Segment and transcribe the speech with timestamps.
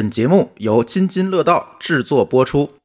[0.00, 2.79] 本节目由津津乐道制作播出。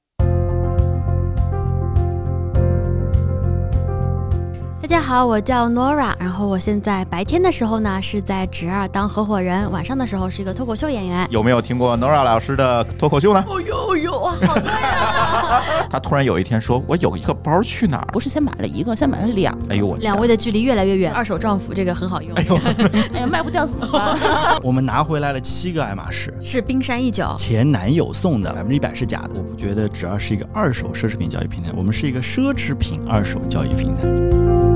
[4.86, 11.26] 大家好，我叫 Nora，然后我现在白天的时候呢是在侄儿当合伙人，晚上的时候是一个脱口秀演员。
[11.32, 13.44] 有没有听过 Nora 老师的脱口秀呢？
[13.48, 14.54] 哦呦呦哇，好！
[15.90, 22.32] 他突然有一天说：“我有一个包去哪儿不是先买了一个，先买了两？”哎呦我两位的距离越来越远，二手丈夫这个很好用。
[22.36, 22.56] 哎呦，
[23.16, 24.16] 哎呀，卖不掉怎么办？
[24.62, 27.34] 我们拿回来了七个爱马仕，是冰山一角。
[27.34, 29.30] 前男友送的，百分之一百是假的。
[29.34, 34.75] 我不觉得侄儿是一个二手奢侈品交易平台，我们是一个奢侈品二手交易平台。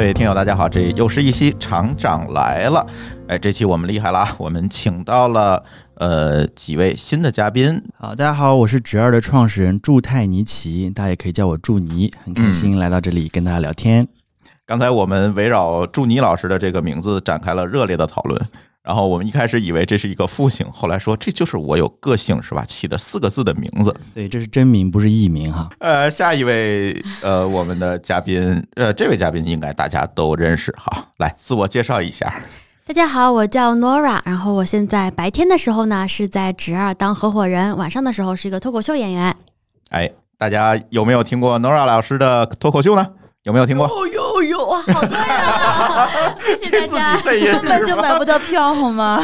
[0.00, 2.86] 各位听友，大家好，这又是一期厂长来了。
[3.28, 5.62] 哎，这期我们厉害了啊，我们请到了
[5.96, 7.82] 呃几位新的嘉宾。
[7.98, 14.08] 好，大家好，我是侄儿的创始人祝泰尼奇，大家也可以叫我祝尼，很开心来到这里跟大家聊天。
[14.64, 18.40] 刚才我们围绕祝尼老师的这个名字展开了热烈的讨论。
[18.82, 22.64] 然后我们一开始以为这是一个复姓，后来说这就是我有个性是吧？
[22.64, 23.94] 起的四个字的名字。
[24.14, 25.68] 对，这是真名，不是艺名哈。
[25.80, 31.08] 呃，下一位呃，我们的嘉宾，呃，这位嘉宾应该大家都认识哈。
[31.18, 32.42] 来，自我介绍一下。
[32.86, 39.36] 大家好，我叫 Nora，然后我现在白天的时候呢是在职二当合伙人，晚上的时候是一个脱口秀演员。
[39.90, 43.06] 哎，大家有没有听过 Nora 老师的脱口秀呢？
[43.42, 43.86] 有没有听过？
[43.86, 44.06] 哦
[44.42, 46.08] 呦呦哇，好多呀！
[46.36, 47.16] 谢谢大家。
[47.20, 49.22] 根本就买不到票好吗？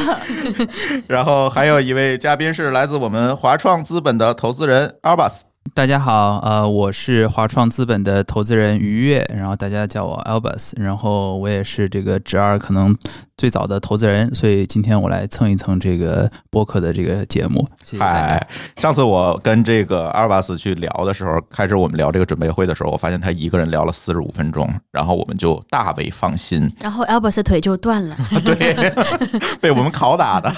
[1.09, 5.41] 然后还有一位嘉宾是来自我们华创资本的投资人 Albus。
[5.75, 12.95] 大家好，呃，我是华创资本的投资人于越，然后大家叫我 Albus，然后我也是这个侄儿可能
[13.37, 17.63] 最早的投资人，所以今天我来蹭一蹭这个播客的这个节目。
[17.85, 18.19] 谢谢大家。
[18.19, 26.73] 哎，上次我跟这个 Albus 去聊的时候，开始我们聊这个准备会的时候，我发现他一个人聊了四十五分钟，然后我们就大为放心。
[26.81, 28.17] 然后 Albus 的腿就断了。
[28.43, 28.75] 对，
[29.61, 30.51] 被我们拷打的。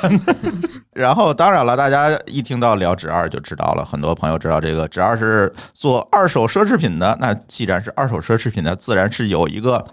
[0.94, 7.18] 然后当然了，大家一听到聊直二就知道了，很多朋友知道这个直二是做二手奢侈品的。
[7.20, 9.84] 那既然是二手奢侈品的，自然是有一个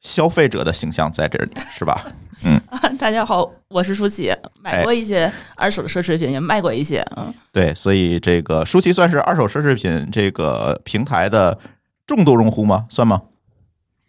[0.00, 2.04] 消费者的形象在这里，是吧？
[2.44, 2.60] 嗯，
[2.98, 4.30] 大家好，我是舒淇，
[4.62, 7.04] 买过一些二手的奢侈品，也卖过一些。
[7.16, 11.58] 嗯，对，所以这个舒淇算是二手奢侈品这个平台的
[12.06, 12.86] 重度用户吗？
[12.90, 13.22] 算吗？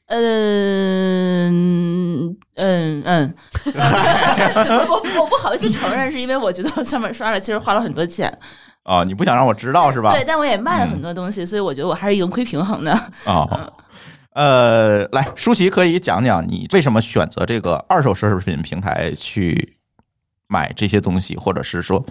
[0.08, 1.46] 嗯
[2.56, 3.36] 嗯嗯，
[4.88, 8.38] 我我不好意思承认，是因为我觉得上面刷了，其实花了很多钱。
[8.84, 10.12] 啊，你不想让我知道是吧？
[10.12, 12.92] 对，但我也卖了很多东西，所以我觉得我还是盈亏平衡的。
[13.26, 13.68] 啊，
[14.36, 19.78] 呃，来，舒淇可以讲讲你为什么选择这个二手奢侈品平台去
[20.48, 22.06] 买这些东西，或者是说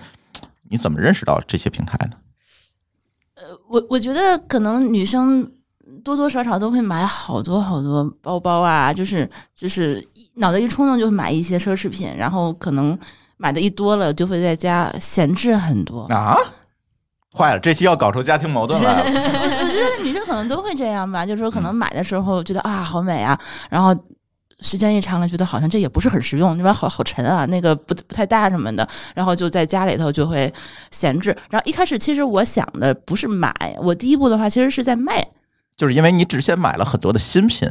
[0.70, 2.16] 你怎么认识到这些平台呢？
[3.34, 5.46] 呃，我我觉得可能女生
[6.02, 10.02] 多多少少都会买好多好多包包啊，就是就是
[10.36, 12.98] 脑袋一冲动就会买一些奢侈品，然后可能
[13.36, 16.04] 买的一多了，就会在家闲置很多。
[16.04, 16.34] 啊，
[17.36, 19.04] 坏了，这期要搞出家庭矛盾来了。
[19.04, 23.94] 我觉得女生可能都会这样吧，就是说可能买的时候觉得啊好美啊，然后
[24.60, 30.52] 时间一长了，觉得好像这也不是很实用，那边好好沉啊，那个不不太大什么的，然后就在家里头就会
[30.90, 31.36] 闲置。
[31.50, 35.26] 然后一开始其实我想的不是买，我第一步的话其实是在卖。
[35.76, 37.68] 就是因为你之前买了很多的新品，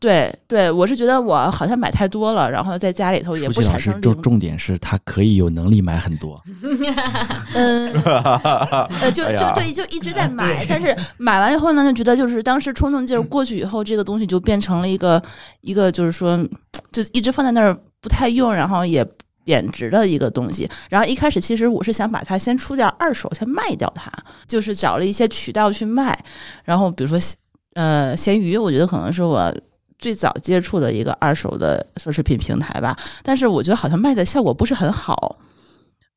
[0.00, 6.40] 对对，我是觉得我好像买太多了，然后在家里头也不产生重重点是他可以有能力买很多，
[7.54, 15.22] 嗯，呃，就就对，就一直在买，但是买完了以后呢，就觉得就是当时冲动劲儿过去以后，这个东西就变成了一个
[15.60, 16.36] 一个就是说，
[16.90, 19.06] 就一直放在那儿不太用，然后也
[19.44, 20.68] 贬值的一个东西。
[20.90, 24.10] 然后一开始其实我是想把它先出掉二手，先卖掉它，
[24.48, 26.18] 就是找了一些渠道去卖。
[26.64, 27.18] 然后比如说
[27.74, 29.54] 呃闲鱼，我觉得可能是我。
[29.96, 35.38] 最早接触的一个二手的奢侈品平台吧，但是我觉得好像卖的效果不是很好，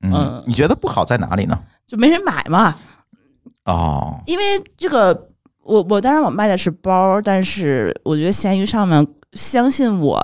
[0.01, 1.57] 嗯嗯，你觉得不好在哪里呢？
[1.85, 2.75] 就没人买嘛。
[3.65, 4.43] 哦，因为
[4.75, 5.29] 这个，
[5.61, 10.19] 我我当然我卖的是包，但是我觉得闲鱼上面相信我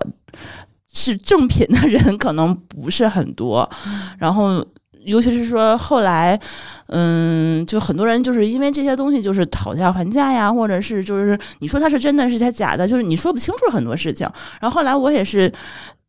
[0.92, 3.70] 是正品的人可能不是很多，
[4.18, 4.66] 然后
[5.06, 6.40] 尤其是说后来，
[6.88, 14.28] 嗯，就很多人就是因为这些东西就是讨价还价呀，或者是就是你说它是真的是它假的，就是你说不清楚很多事情。
[14.60, 15.52] 然后后来我也是。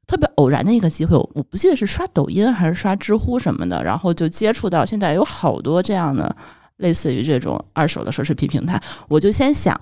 [0.06, 6.36] 特别偶然的一个机会，我我不记得是刷抖音还是刷知乎什么的，然后就接触到现在有好多这样的
[6.76, 9.74] 类似于这种二手的奢侈品平台，我就先想，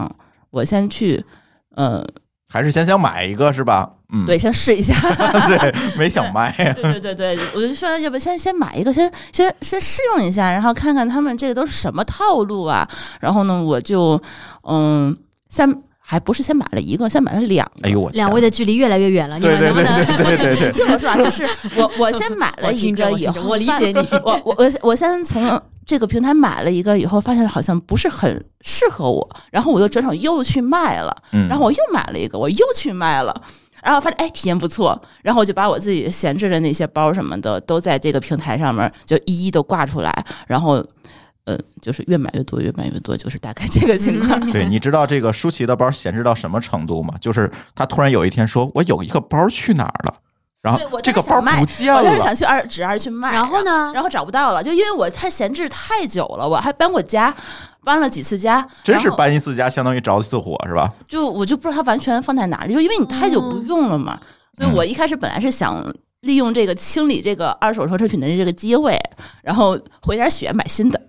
[0.50, 1.20] 我先去，
[1.75, 2.06] 呃，
[2.49, 3.93] 还是先想买一个是吧？
[4.12, 4.94] 嗯，对，先试一下。
[5.49, 6.53] 对，没想卖。
[6.76, 12.87] 对对对对，我就说要不先先买一个，先先先试用一下，然后看看他们这个都是什么套路啊。
[13.20, 14.20] 然后呢，我就
[14.69, 15.17] 嗯，
[15.49, 17.88] 先还不是先买了一个，先买了两个。
[17.88, 20.17] 哎呦我两位的距离越来越远了，你对对们能不能？
[20.19, 33.35] 对对对对对，听我说啊，就是 我我先买了一个以后，我我理解你 我我我我先从这个平台买了一个以后，发现好像不是很适合我，然后我又转手又去卖了，嗯，然后我又买了一个，我又去卖了。
[33.82, 40.75] 然后发现哎，体验不错，然后我就把我自己闲置的那些包什么的都在这个平台上面就一一都挂出来，然后
[41.44, 44.38] 呃，就是越买越多，越买越多，就是大概这个情况。
[44.52, 47.14] 对，你知道这个舒淇的包闲置到什么程度吗？
[47.20, 50.14] 就是她突然有一天说：“我有一个包去哪儿了？”
[50.62, 52.32] 然后这个包不见了想。
[52.35, 53.91] 去二指二去卖，然后呢？
[53.93, 57.35] 然后找不到了，就因为我太闲置太久了，我还搬过家，
[57.85, 60.88] 搬了几次家，真是搬一次家相当于着一次火，是吧？
[61.09, 64.19] 就我就不知道它完全放在哪里，就因为你太久不用了嘛，
[64.53, 65.85] 所以我一开始本来是想
[66.20, 68.97] 利用这个清理这个二手奢侈品的这个机会，
[69.43, 71.00] 然后回点血买新的。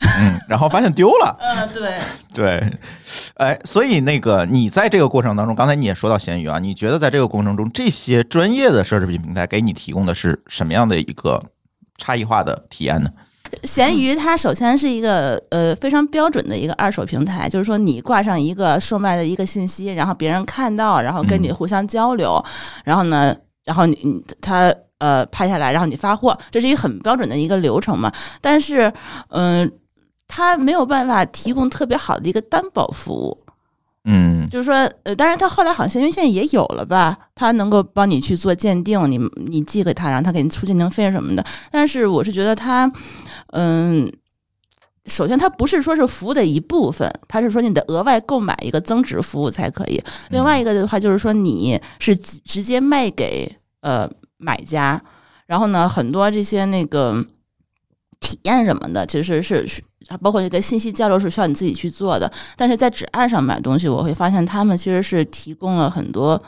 [0.00, 1.36] 嗯，然后发现丢了。
[1.40, 1.98] 嗯，对，
[2.34, 2.78] 对，
[3.36, 11.42] 哎，所以那个你在这个过程当中，刚才你也说到闲鱼啊，你觉得在这个过程中，这些专业的奢侈品平台给你提供的是什么样的一个
[11.96, 13.10] 差异化的体验呢？
[13.62, 22.44] 闲鱼它首先是一个呃非常标准的一个二手平台，就是说你挂上一个售卖的一个信息，然后别人看到，然后跟你互相交流，
[22.84, 23.34] 然后呢，
[23.64, 28.12] 然后你你他呃拍下来，然后你发货，这是一个很标准的一个流程嘛。
[28.40, 28.92] 但是
[29.28, 29.70] 嗯、
[30.28, 33.42] 它没有办法提供特别好的一个担保服务。
[34.08, 37.18] 嗯就是说，呃，当然，他后来好像因为现在也有了吧？
[37.34, 41.44] 他能够帮你去做鉴定，你你寄给他，然后他给你出鉴定费什么的。
[41.72, 42.88] 但是我是觉得他，
[43.48, 44.08] 嗯，
[45.06, 50.00] 首先他不是说是服务的一部分，他是说你得额外购买一个增值服务才可以。
[50.30, 54.08] 另外一个的话就是说你是直直接卖给呃
[54.38, 55.02] 买家，
[55.46, 57.24] 然后呢，很多这些那个
[58.20, 59.82] 体验什么的，其实是是
[60.20, 62.30] 包括这个信息交流是需要你自己去做的。
[62.56, 66.40] 但是在纸案上买东西，我会发现他们其实是提供了很多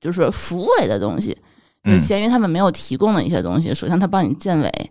[0.00, 1.36] 就是服务类的东西，
[1.82, 3.72] 就是嗯闲鱼他们没有提供的一些东西。
[3.74, 4.90] 首先，他帮你建伪，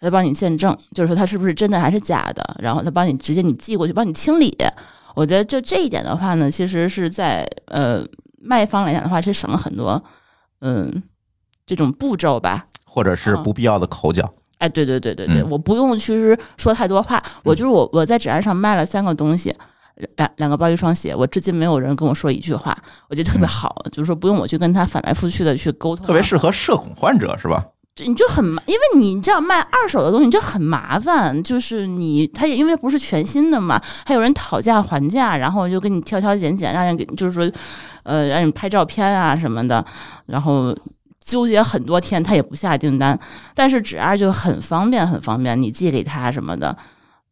[0.00, 4.56] 他帮你见证，就是说他是不是真的还是假的，然后他帮你直接你寄过去，帮你清理。
[5.14, 8.04] 我觉得就这一点的话呢，其实是在呃
[8.40, 10.02] 卖方来讲的话，是省了很多
[10.60, 11.02] 嗯
[11.64, 12.66] 这种步骤吧。
[12.84, 14.34] 或者是不必要的口角。
[14.58, 19.54] 哎，对对对对对，嗯我不用其实说太多话，我就是我我在纸岸上卖了三个东西，
[20.16, 22.76] 两两个包一双鞋，我至今没有人跟我说一句话，
[23.08, 27.64] 我觉得特别好，就是说不用我去跟他反来覆去的去沟通啊，特别适合社恐患者，是吧？
[27.94, 31.42] 这你就很麻，因为你这样卖二手的东西，你就很麻烦。
[31.42, 37.50] 就是你，他也因为不是全新的嘛，还有人讨价还价，然后就跟你挑挑拣拣，让人给就是说，
[38.02, 39.82] 呃，让你拍照片啊什么的，
[40.26, 40.76] 然后
[41.26, 43.18] 纠结很多天，他也不下订单。
[43.52, 46.74] 但是纸二就很方便，很方便，你寄给他什么的，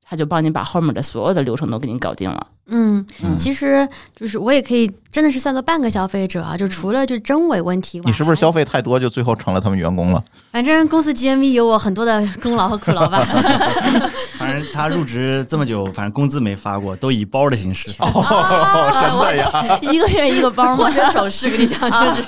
[0.05, 2.47] 他就帮你把后面的所有的流程都给你搞定了。
[2.67, 3.87] 嗯，嗯其实
[4.17, 8.51] 就是我也可以真的是算作半个消费者啊，就除了就真伪问题，你是不是消？
[8.51, 10.25] 费太多，就最后成了他们员工了？
[10.51, 13.19] 反正公司 GMV 有我很多的功劳和苦劳吧。
[14.39, 18.07] 反正他入职这么久，反正工资没发过，都以包的形式发。
[18.07, 19.79] 哦，真的呀？
[19.83, 20.91] 一个月一个包或吗？
[20.91, 22.23] 者首饰，跟你讲就是，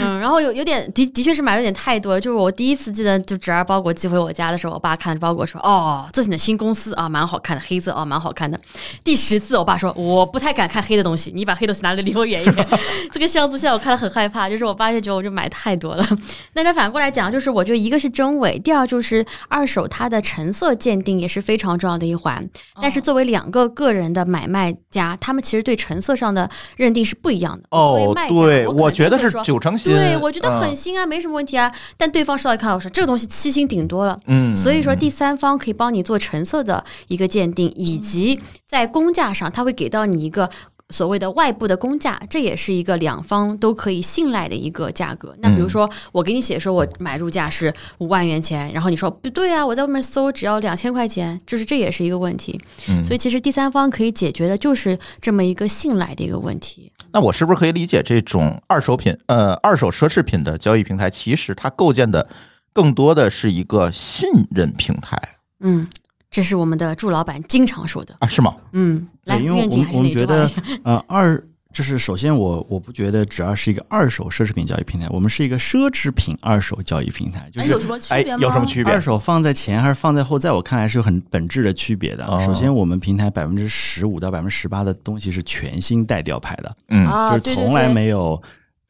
[0.00, 2.20] 嗯，然后有有点的的确是买有点太多了。
[2.20, 8.58] 就是我第一次记得就侄儿包裹寄回我家的时候，我爸看着包裹说：“哦，这是你的新公司啊，蛮好看的，黑色哦，蛮好看的。”
[9.04, 12.66] 第十次，我爸说：“我不太敢看黑的东西，你把黑东西拿的离我远一点。
[13.12, 16.06] ”这个箱子现在我看了很害怕，就是我爸就觉得我就买太多了。
[16.54, 22.48] 那再反过来讲，就是我觉得一个是真伪，第二就是二手它的成色鉴定也是非常重要的一环。
[22.80, 27.64] 但是作为两个个人的买卖家，他们其实对成色上的认定是不一样的。
[27.70, 30.04] 哦对，我我觉得是九成新。
[30.08, 31.72] 对，我觉得很嗯新啊，没什么问题啊。
[31.96, 34.18] 但对方收到一看，我说这个东西七星顶多了。
[34.26, 40.48] 嗯，所以说，嗯第三方可以帮你做成色的一个鉴定，以及在工价上，他会给到你一个
[40.90, 45.34] 所谓的外部的公价，这也是一个两方都可以信赖的一个价格。
[45.40, 52.60] 那比如说，我给你写说我买入价是五万元钱，然后你说不对啊，我在外面搜只要两千块钱，就是这也是一个问题。
[52.88, 56.90] 嗯所以其实第三方可以解决的就是这么一个信赖的一个问题。
[57.12, 62.28] 那我是不是可以理解，这种二手品呃二手奢侈品的交易平台，其实它构建的
[62.72, 65.18] 更多的是一个信任平台
[65.60, 65.88] 嗯，
[66.30, 68.14] 这是我们的祝老板经常说的。
[68.20, 68.28] 啊？
[68.28, 68.54] 是吗？
[68.72, 70.50] 嗯，来，对，因为我们我们觉得？
[70.84, 78.42] 呃，二就是首先我我不觉得只要是一个二手奢侈品交易平台，我们是一个奢侈品二手交易平台，就是哎有什么区哎别，吗？
[78.42, 79.00] 有什么区别二？
[79.00, 82.24] 手放在前还是放在后，在我看来是有很本质的区别的。
[82.26, 88.40] 哦首先，我们平台百分之十五到百分之十八的东西是全新带吊牌的，嗯，啊，就是从来没有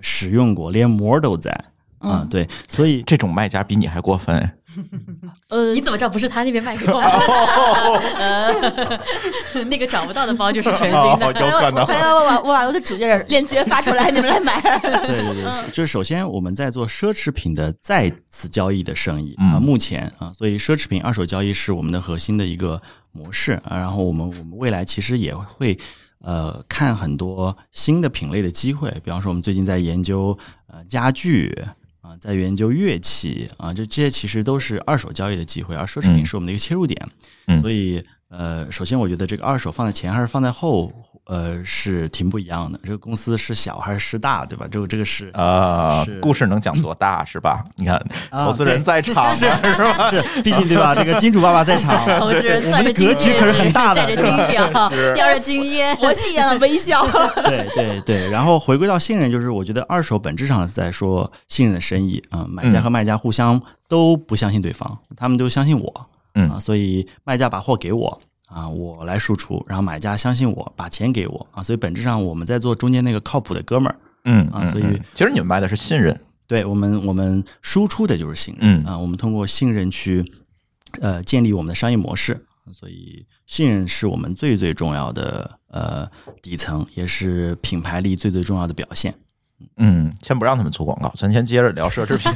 [0.01, 1.51] 使用过，连膜都在
[1.99, 4.51] 啊、嗯对，所以这种卖家比你还过分。
[5.49, 7.03] 呃，你怎么知道不是他那边麦克风？
[8.17, 8.53] 呃
[9.69, 11.41] 那个找不到的包就是全新 哦的。
[11.41, 14.61] 有可能我把我把我的主页链接发出来，你们来买。
[14.81, 22.81] 对对对，就是首先我们在做奢侈品的再次交易的生意嗯啊，目前啊，所以奢侈品二手交易是我们的核心的一个
[23.13, 23.77] 模式啊。
[23.77, 25.79] 然后我们我们未来其实也会
[26.23, 30.37] 呃看很多新的品类的机会，比方说我们最近在研究
[30.69, 31.57] 呃家具。
[32.11, 37.01] 啊，在研究乐器啊，这这些其实都是二手交易的机会，而奢侈品嗯是我们的一个切入点。
[37.47, 40.93] 嗯所以呃，首先我觉得这个二手放在前还是放在后，
[41.31, 42.81] 呃，是挺不一样的。
[42.83, 44.67] 这个公司是小还是是大，对吧？
[44.69, 47.63] 这个这个是呃是，故事能讲多大是吧？
[47.77, 47.95] 你看，
[48.31, 50.11] 啊投资人在场是吧？
[50.11, 50.93] 是，毕竟对吧？
[50.93, 57.07] 这个金主爸爸在场， 投资人我们的攥着金格局可是很大的，戴着金表，是叼着金烟，佛系一样的微笑。
[57.47, 58.29] 对对对。
[58.29, 68.21] 然后回归到信任，就是我觉得二手本质上是在说信任的生意啊、买家和卖家互相都不相信对方，他们都相信我，嗯啊，所以卖家把货给我。
[68.53, 73.97] 啊，我来输出，然后买家相信我，把钱给我啊，所以本质上我们在做中间那个靠谱的哥们儿。
[74.25, 80.23] 嗯啊所以嗯嗯其实你们卖的是信任，对我们，我们输出的就是信任，嗯啊，我们通过信任去
[81.01, 86.07] 呃建立我们的商业模式，所以信任是我们最最重要的呃
[86.43, 89.15] 底层，也是品牌力最最重要的表现。
[89.77, 92.31] 嗯，先不让他们做广告，咱先接着聊奢侈品。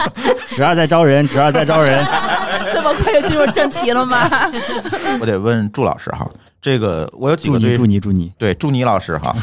[0.50, 2.04] 侄儿在招人，侄儿在招人，
[2.72, 4.28] 这么快就进入正题了吗？
[5.20, 6.28] 我得问祝老师哈，
[6.60, 9.34] 这个我有几祝你个对祝你祝你，对祝你老师哈，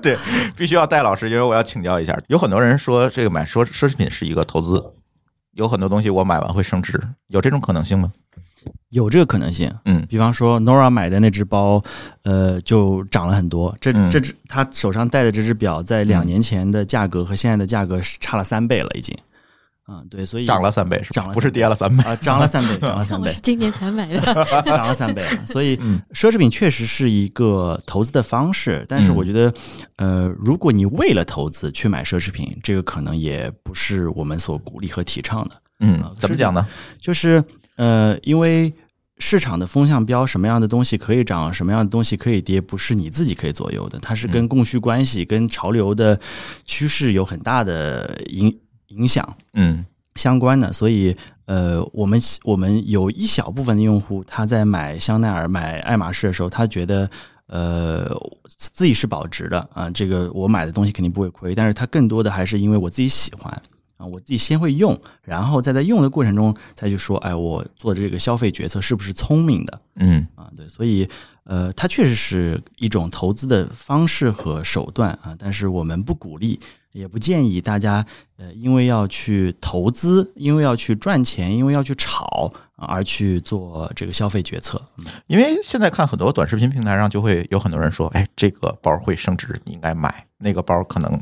[0.00, 0.16] 对，
[0.56, 2.18] 必须要带老师，因为我要请教一下。
[2.28, 4.82] 有很多人说这个买奢奢侈品是一个投资，
[5.52, 8.12] 有很多东西我买完会升值，有这种可能性吗？
[8.90, 9.72] 有这个可能性。
[9.84, 11.82] 嗯比方说 Nora 买的那只包，
[12.22, 13.74] 呃，就涨了很多。
[13.80, 19.16] 这嗯这只他手上戴的这只表，在两年前的价格和现在的价格是差了三倍了，已经。
[19.90, 21.14] 嗯，对，所以涨了三倍是吧？
[21.14, 22.04] 涨了不是跌了三倍。
[22.04, 23.40] 啊，涨了三倍， 涨了三倍我是。
[23.40, 24.20] 今年才买的。
[24.66, 25.46] 涨了三倍了。
[25.46, 29.50] 所以嗯，奢侈品确实是一个投资的方式，但是嗯我觉得，
[29.96, 35.54] 呃，如果你为了投资去买奢侈品，这个可能也不是我们所鼓励和提倡的。
[35.80, 36.66] 嗯啊，怎么讲呢？
[37.00, 37.42] 就是
[37.76, 38.72] 呃，因为
[39.18, 46.18] 市场的风向标，什么样的东西可以涨，什么样的东西可以跌，不是你自己可以左右的，它是跟供需关系、跟潮流的
[46.64, 48.58] 趋势有很大的影
[48.88, 49.36] 影响。
[49.54, 57.08] 嗯相关的，所以呃，我们我们有一小部分的用户，他在买香奈儿、买爱马仕的时候，他觉得
[57.46, 58.10] 呃
[58.48, 63.62] 自己是保值的啊、这个我买的东西肯定不会亏，但是他更多的还是因为我自己喜欢
[63.98, 69.80] 啊，我自己先会用，然后再在用的过程中再去说，哎，我做的这个消费决策是不是聪明的？
[69.96, 71.06] 嗯啊，对，所以
[71.44, 76.58] 呃，它确实是一种投资的方式和手段啊，但是我们不鼓励，
[76.92, 84.80] 也不建议大家呃，因为要去投资，因为要去赚钱，因为要去炒、啊而去做这个消费决策。
[84.98, 91.20] 嗯因为现在看很多短视频平台上就会有很多人说，哎，这个包会升值，你应该买；那个包可能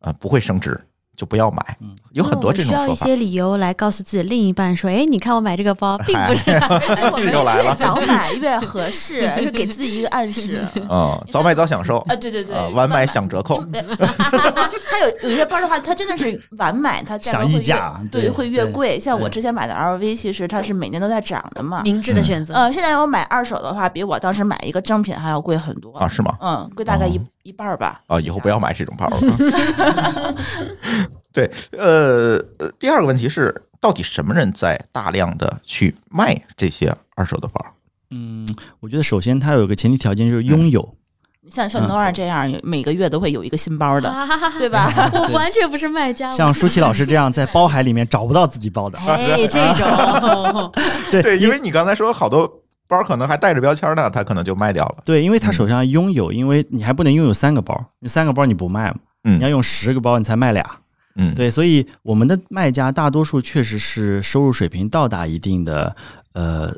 [0.00, 0.78] 呃不会升值，
[1.16, 1.76] 就不要买。
[2.12, 2.88] 有很多这种需要。
[2.88, 6.50] 一些理由来告诉自己另一半说：“哎，你看我买这个包，并不是
[7.32, 10.66] 又来了越早买越合适，就 给自己一个暗示。
[10.90, 13.64] 嗯，早买早享受啊，对对对，呃，晚买享折扣。
[13.72, 13.80] 它
[15.22, 19.00] 有有一些包的话，它真的是晚买，它价格享溢会越价对对，会越贵。
[19.00, 21.80] 像我之前买的 LV，其实它是每年都在涨的嘛。
[21.82, 22.52] 明智的选择。
[22.54, 26.34] 呃，现在我买二手的话，比我当时买一个正品还要贵很多啊，是吗？
[26.40, 28.02] 嗯，贵大概一哦一半儿吧。
[28.06, 30.34] 啊，以后不要买这种包了。
[31.32, 37.64] 对，呃，呃第二个问题是，到底什么人在大量的去卖这些二手的包？
[38.10, 38.46] 嗯，
[38.80, 40.94] 我觉得首先它有一个前提条件就是拥有，
[41.48, 45.10] 像像嗯 Nora 这样，每个月都会有一个新包的，哈哈哈哈对吧？
[45.14, 48.98] 我完全不是卖家，像舒淇老师这样在包海里面找不到自己包的。
[48.98, 50.70] 哎，这种
[51.10, 52.61] 对 对，因为你刚才说好多
[52.92, 55.02] 包可能还带着标签呢，他可能就卖掉了。
[55.04, 60.62] 对，因为他手上拥有，因为你还不能拥有三个包，你三个包你不卖嘛，嗯你要用十个包你才卖俩。
[61.16, 65.94] 嗯，对，所以我们的卖家大多数确实是收入水平到达一定的
[66.32, 66.74] 呃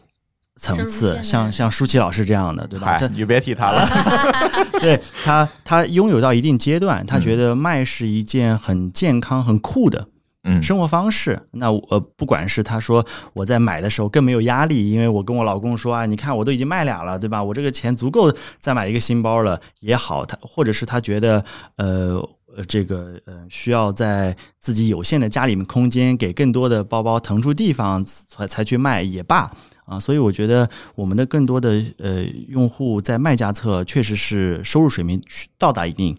[0.56, 2.96] 层次，像像舒淇老师这样的，对吧？
[2.98, 3.88] 这，你就别提他了。
[4.80, 10.08] 对他他拥有到一定阶段，他嗯觉得卖是一件很健康、很酷的
[10.44, 11.38] 嗯生活方式。
[11.50, 17.42] 那我，不管是他说我在买的时候更没有压力，因为我跟我老公说啊，你看我都已经卖俩了，对吧？
[17.42, 21.44] 我这个钱足够再买一个新包了也好，他或者是他觉得
[21.76, 22.22] 呃。
[22.56, 29.50] 呃，这个呃，需要在自己有限的家里面空间，给更多的包包腾出地方，才才去卖也罢
[29.86, 29.98] 啊。
[29.98, 35.20] 所以我觉得我们的更多的呃用户在卖家侧确实是收入水平
[35.58, 36.16] 到达一定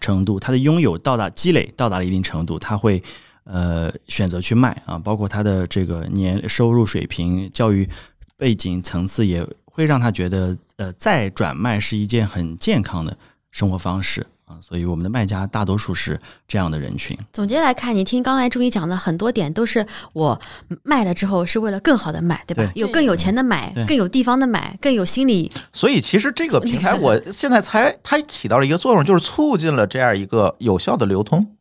[0.00, 3.00] 程度，他的拥有到达积累到达了一定程度，他会
[3.44, 7.88] 呃选择去卖啊，包括他的这个年收入水平、教育
[8.36, 13.16] 背景层次，也会让他觉得呃再转卖是一件很健康的
[13.50, 14.58] 生活方式啊。
[14.60, 17.16] 所以我们的卖家大多数是这样的人群。
[17.32, 20.40] 总结来看，你听刚才助理讲的很多点，都是我
[20.82, 22.70] 卖了之后是为了更好的买，对吧？
[22.74, 25.50] 对有更有钱的买，更有地方的买，更有心理。
[25.72, 31.56] 所以其实这个平台，我现在才它起到了一个作用，就是促进了这样一个有效的流通，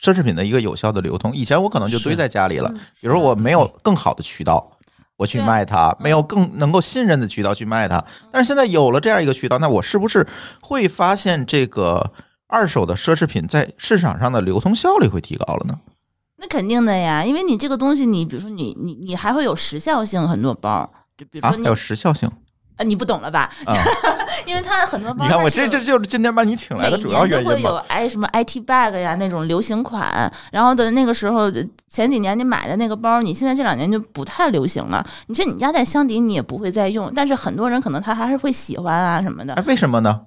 [0.00, 1.34] 奢侈品的一个有效的流通。
[1.34, 2.68] 以前我可能就堆在家里了，
[3.00, 4.72] 比如说我没有更好的渠道。
[5.18, 10.26] 我去卖它，没有更能够信任的渠道去卖它，但是现在有了这样一个渠道，那我是不是
[10.60, 12.12] 会发现这个
[12.48, 15.80] 二手的奢侈品在市场上的流通效率会提高了呢？
[16.36, 22.30] 那肯定的呀，因为你这个东西，你比如说你你你还会有时效性，很多包，就比如啊，说你、还有时效性
[22.76, 23.50] 啊，你不懂了吧？
[23.64, 23.74] 啊！
[24.46, 27.76] 因为它很多包，你看我这这就是今天把你请来的主要原每年都会有。
[27.88, 31.50] 哎什么 IT bag 呀那种流行款，然后的那个时候
[31.88, 35.04] 前几年你买的那个包，你现在这两年就不太流行了。
[35.26, 39.64] 你说你压在箱底，你也不会再用，但是很多人可能他还是会喜欢啊什么的哎，。
[39.66, 40.20] 为什么呢？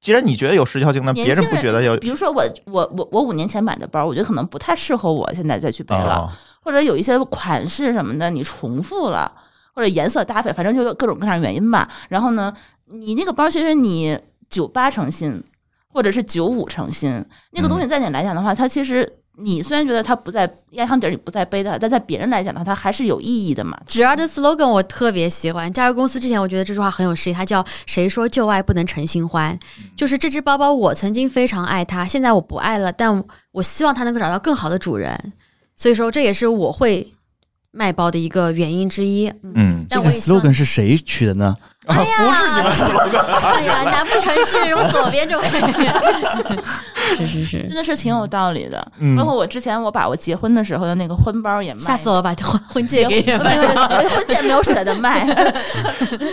[0.00, 6.38] 既然你觉得有时效性，那别人不觉得有比如说我我我我五年前买的包，我觉得可能不太适合我现在再去背了，啊？
[6.62, 9.32] 或者有一些款式什么的你重复了，
[9.74, 11.88] 或者颜色搭配，反正就有各种各样的原因吧。
[12.08, 12.52] 然后呢，
[12.90, 14.18] 你那个包其实你
[14.48, 15.42] 九八成新，
[15.88, 23.78] 或者是九五成新，那个东西在你来讲的话，它其实你虽然觉得它不在压箱底儿，你不在背它，但在别人来讲的话，它还是有意义的嘛。
[23.86, 29.58] 只要的 slogan 我特别喜欢，加入公司之前，我觉得这句话很有诗意，它叫“谁说旧爱不能成新欢”。
[29.96, 35.32] 就是这只包包，我曾经非常爱它，现在我不爱了，但我希望它能够找到更好的主人。
[35.76, 37.14] 所以说，这也是我会
[37.78, 39.32] 卖包的一个原因之一。
[39.54, 41.54] 嗯，这个我也希望 slogan 是谁取的呢？
[41.86, 42.02] 啊， 不
[42.34, 45.48] 是你们 slogan，哎呀，难不成是我左边这位？
[47.16, 48.92] 是是是真，的是挺有道理的。
[48.98, 52.22] 嗯包括我之前我把我结婚的时候的那个婚包也卖，吓死我了！
[52.22, 55.24] 把婚婚戒给 婚戒没有舍得卖，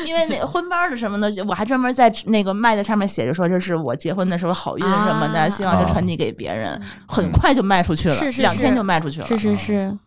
[0.05, 1.29] 因为那个婚包是什么呢？
[1.47, 9.25] 我还专门在那个卖的上面写着说，这是我结婚的时候好运什么的，啊希望就传递给别人，很快就卖出去了，是是是两天就卖出去了。
[9.27, 9.97] 是是是，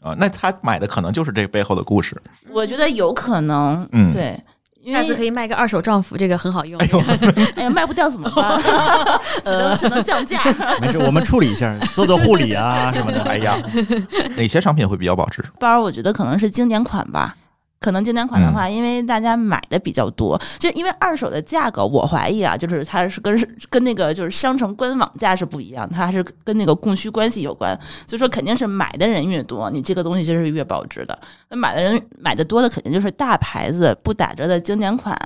[0.00, 2.16] 啊，那他买的可能就是这背后的故事。
[2.50, 4.38] 我觉得有可能，嗯对。
[4.86, 6.80] 下次可以卖个二手丈夫，这个很好用。
[6.80, 8.58] 哎呀，卖不掉怎么办？
[9.44, 10.40] 只能只能降价。
[10.80, 13.22] 没事，我们处理一下，做做护理啊什么的。
[13.28, 13.58] 哎呀，
[14.34, 15.44] 哪些商品会比较保值？
[15.60, 17.34] 包我觉得可能是经典款吧。
[17.80, 27.78] 可能经典款的话，因为大家买的比较多，就因为二手的价格，我怀疑啊，就是它是跟跟那个就是商城官网价是不一样，它还是跟那个供需关系有关。
[28.06, 31.18] 所以说，肯定是买的人越多，你这个东西就是越保值的。
[31.48, 35.16] 那买的人买的多的，肯定就是大牌子不打折的经典款。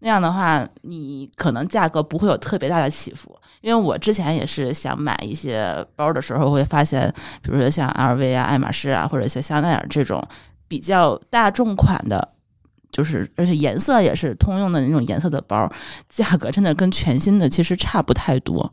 [0.00, 3.34] 那样的话，你可能价格不会有特别大的起伏。
[3.62, 10.22] 因为我之前也是想买一些包的时候，会发现，比如说像 LV 啊、爱马仕啊，或者像香奈儿这种
[10.68, 12.26] 比较大众款的，
[12.90, 15.70] 就是而且颜色也是通用的那种颜色的包，
[16.08, 18.70] 价格真的跟全新的其实差不太多。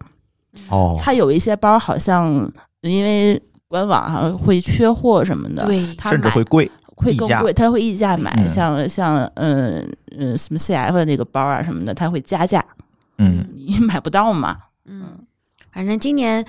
[0.69, 2.51] 哦，它有一些包好像
[2.81, 6.69] 因为官网上会缺货什么的，对，它甚至会贵。
[6.93, 12.63] 会更贵，它会溢价买，嗯像像嗯嗯什么 CF 的那个包啊什么的，它会加价，
[13.17, 14.55] 嗯，你买不到嘛。
[14.85, 15.17] 嗯，
[15.71, 16.45] 反正今年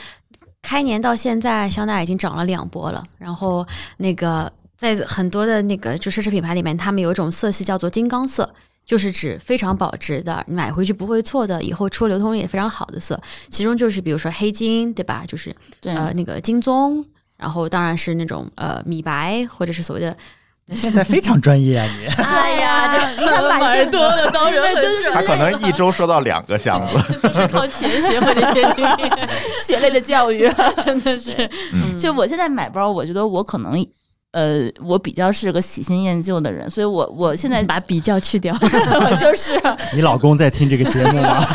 [0.60, 3.02] 开年到现在，香奈儿已经涨了两波了。
[3.16, 8.52] 然后那个在很多的那个就奢侈品牌里面，他们有一种色系叫做金刚色。
[8.84, 13.18] 就是指非常保值的，你买回去不会错的，以后出流通也非常好的色。
[13.48, 15.22] 其中就是比如说黑金，对吧？
[15.26, 17.02] 就是对，呃那个金棕，
[17.38, 20.16] 然后当然是那种呃米白，或者是所谓的
[20.74, 22.06] 现在非常专业啊你。
[22.24, 26.94] 哎呀，这你看买买多了当然很准他可能一周收到两个箱子。
[27.22, 29.28] 都是靠钱学会的些经验，
[29.64, 30.52] 血泪的教育。
[30.84, 31.48] 真的是。
[31.72, 33.86] 嗯就我现在买包，我觉得我可能。
[34.32, 39.60] 呃，我比较是个喜新厌旧的人，所以我我现在 把比较去掉， 我就是
[39.94, 41.46] 你老公在听这个节目吗？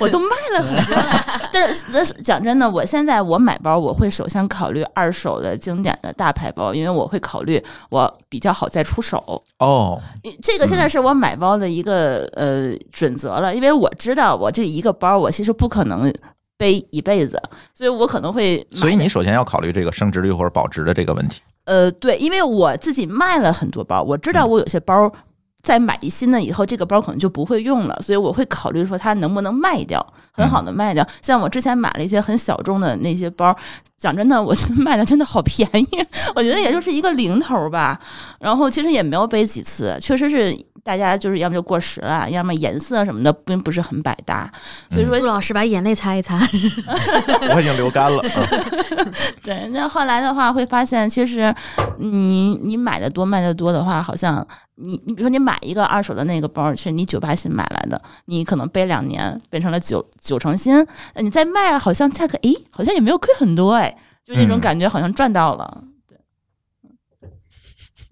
[0.00, 0.26] 我都卖
[0.58, 9.40] 了很多了，但是但是讲真的，我现在我买包，我会首先考虑二手的经典的大牌包，因为我会考虑我比较好再出手。
[9.60, 10.02] 哦，
[10.42, 16.12] 这个现在是我买包的一个呃准则了，因为我知道我这一个包我其实不可能
[16.56, 17.40] 背一辈子，
[17.72, 21.40] 所以我可能会所以你首先要考虑这个升值率或者保值的这个问题。
[21.64, 25.12] 呃对，因为我自己卖了很多包，我知道我有些包。
[25.62, 31.02] 再买一新的以后，这个包可能就不会用了，所以我会考虑说它能不能卖掉，很好的卖掉。
[31.22, 33.56] 像我之前买了一些很小众的那些包，
[33.96, 35.88] 讲真的，我 卖的真的好便宜，
[36.34, 37.98] 我觉得也就是一个零头吧。
[38.40, 44.50] 然后其实也没有背几次，确实是大家就是要么就过时了，要么颜色什么的并不是很百搭。
[44.90, 46.38] 所以说陆老师把眼泪擦一擦。
[47.54, 48.20] 我已经流干了。
[48.22, 51.54] 嗯 对，那后来的话会发现，其实
[51.98, 60.84] 你你买的多卖的多的话，好像你你比如说你买一个二手的那个包，是你九八新买来的，你可能背两年变成了九九成新，
[61.16, 63.93] 你再卖，好像价格诶，好像也没有亏很多哎，
[64.26, 65.82] 就那种嗯感觉好像赚到了。
[66.08, 66.16] 对，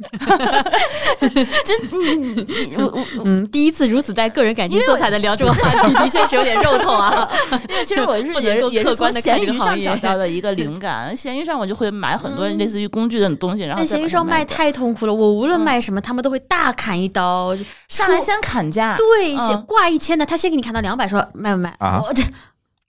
[1.64, 2.46] 真嗯
[2.76, 7.28] 嗯嗯，第一次如此带个人感情色彩的聊这个话题，的确是有点肉痛啊。
[7.68, 17.54] 因为其实我是也也是从观地看这个闲鱼上行业找到的一个灵感，闲鱼上我就会买很多类似于工具的东西，然后闲鱼上卖掉太痛苦了，我无论嗯卖什么，他们都会大砍一刀。
[17.56, 21.72] 说上来先砍价，对，嗯先挂一千的，他先给你砍到两百，说卖不卖？
[21.78, 22.24] 啊我这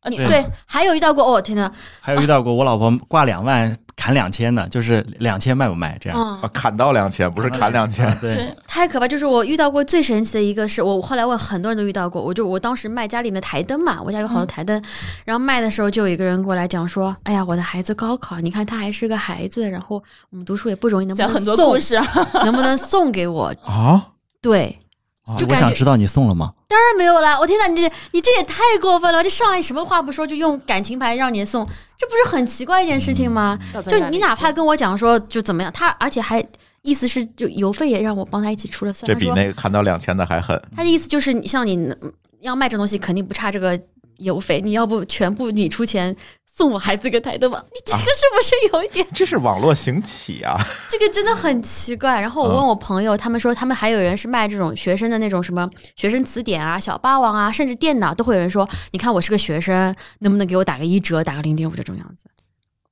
[0.04, 6.20] 对呃对，还有遇到过，哦天呐，还有遇到过我老婆挂两万砍两千的，就是两千卖不卖这样？
[6.20, 6.42] 嗯。
[6.42, 8.06] 啊，，砍到两千，不是砍两千。
[8.06, 8.18] 啊。
[8.20, 9.08] 对，对太可怕！
[9.08, 14.84] 就是我遇到过最神奇的一个是，我后来问很多人都遇到过，我就我当时卖家里面的台灯嘛，我家有好多嗯台灯，
[15.26, 21.36] 然后卖的时候就有一个人过来讲说，哎呀，我的孩子高考，你看他还是个孩子，然后我们读书也不容易，能不能送？
[21.36, 21.98] 很多故，事，
[22.44, 23.54] 能不能送给我？
[23.64, 24.10] 啊，
[24.42, 24.80] 对，
[25.26, 26.54] 啊就我想知道你送了吗？
[26.68, 27.40] 当然没有啦！
[27.40, 29.24] 我天哪，你这你这也太过分了！
[29.24, 31.66] 这上来什么话不说就用感情牌让你送，
[31.98, 33.58] 这不是很奇怪一件事情吗？
[33.86, 36.44] 就你哪怕跟我讲说就怎么样，他而且还
[36.82, 39.08] 意思是就邮费也让我帮他一起出了算。
[39.08, 40.62] 这比那个砍到两千的还狠。
[40.76, 43.80] 他的意思就是你像你嗯要卖这东西肯定不差这个
[44.18, 46.14] 邮费，你要不全部你出钱
[46.56, 47.64] 送我孩子个台灯吧？
[47.66, 49.06] 你这个是不是有一点？
[49.14, 50.56] 这是网络行乞啊！
[50.88, 52.22] 这个真的很奇怪。
[52.22, 62.26] 然后我问我朋友，他们说他们还有人是卖这种学生的那种什么学生词典啊、小霸王啊，甚至电脑都会有人说，你看我是个学生，能不能给我打个一折，打个零点五这种样子？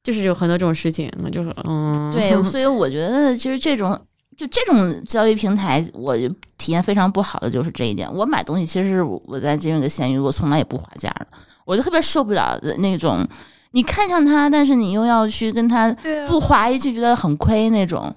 [0.04, 3.96] 就是有很多这种事情，我就嗯，对， 所以我觉得其实这种
[4.36, 8.12] 就这种交易平台，我就体验非常不好的就是这一点。
[8.12, 11.28] 我买东西其实是我在这个闲鱼，我从来也不划价的，
[11.66, 13.28] 我就特别受不了的那种，
[13.72, 15.96] 你看上他，但是你又要去跟他
[16.28, 18.14] 不划一句，觉得很亏那种，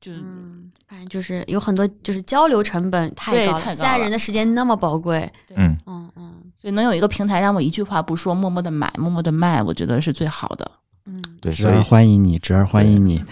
[0.00, 0.12] 就。
[0.12, 10.70] 嗯，反正就是有很多就是交流成本太高了，现在人的时间那么宝贵，嗯，嗯嗯所以能有一个平台让我一句话不说，默默的买，默默的卖，我觉得是最好的。
[11.06, 13.22] 嗯，对，侄儿所以欢迎你，侄儿欢迎你。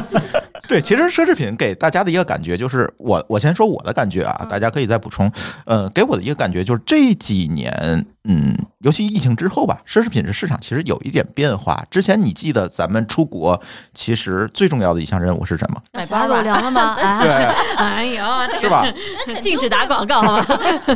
[0.68, 5.30] 对，其实奢侈品给大家的一个感觉就是，我我先说我的感觉啊，嗯大家可以再补充。
[5.64, 11.84] 呃，给我的一个感觉就是这几年，嗯，尤其疫情之后吧，奢侈品的市场其实有一点变化。
[11.90, 13.60] 之前你记得咱们出国，
[13.94, 15.80] 其实最重要的一项任务是什么？
[15.92, 16.94] 买包吧粮了吗？
[17.00, 17.30] 哎对，
[17.76, 18.24] 哎呦，
[18.60, 18.84] 是吧？
[19.40, 20.46] 禁止打广告好吧？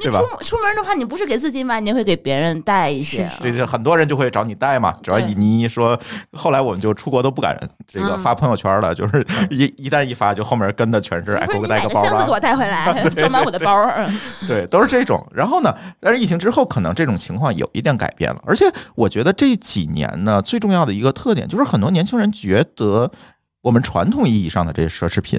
[0.00, 0.20] 对吧？
[0.40, 3.30] 出出门的话，你不是给自己买，你会给别人带一些。
[3.40, 5.98] 这个很多人就会找你带嘛，主要对你一说，
[6.32, 13.72] 后来我们就出国都不敢这个嗯发朋友圈了，就是一一旦一发，就后面跟的全是哎，给我带个包吧箱子给，我带回来，装满我的包
[14.46, 15.24] 对，都是这种。
[15.32, 18.42] 然后呢，但是疫情之后，可能这种情况有一点改变了。
[18.46, 23.10] 而且我觉得这几年呢，最重要的一个特点就是很多年轻人觉得
[23.62, 25.38] 我们传统意义上的这些奢侈品，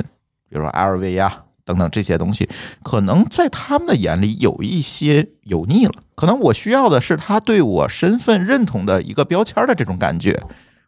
[0.50, 2.50] 比如说 LV 呀、等等这些东西，
[2.84, 5.94] 可能在他们的眼里有一些油腻了。
[6.16, 10.42] 可能我需要的是他对我身份认同的一个标签的这种感觉，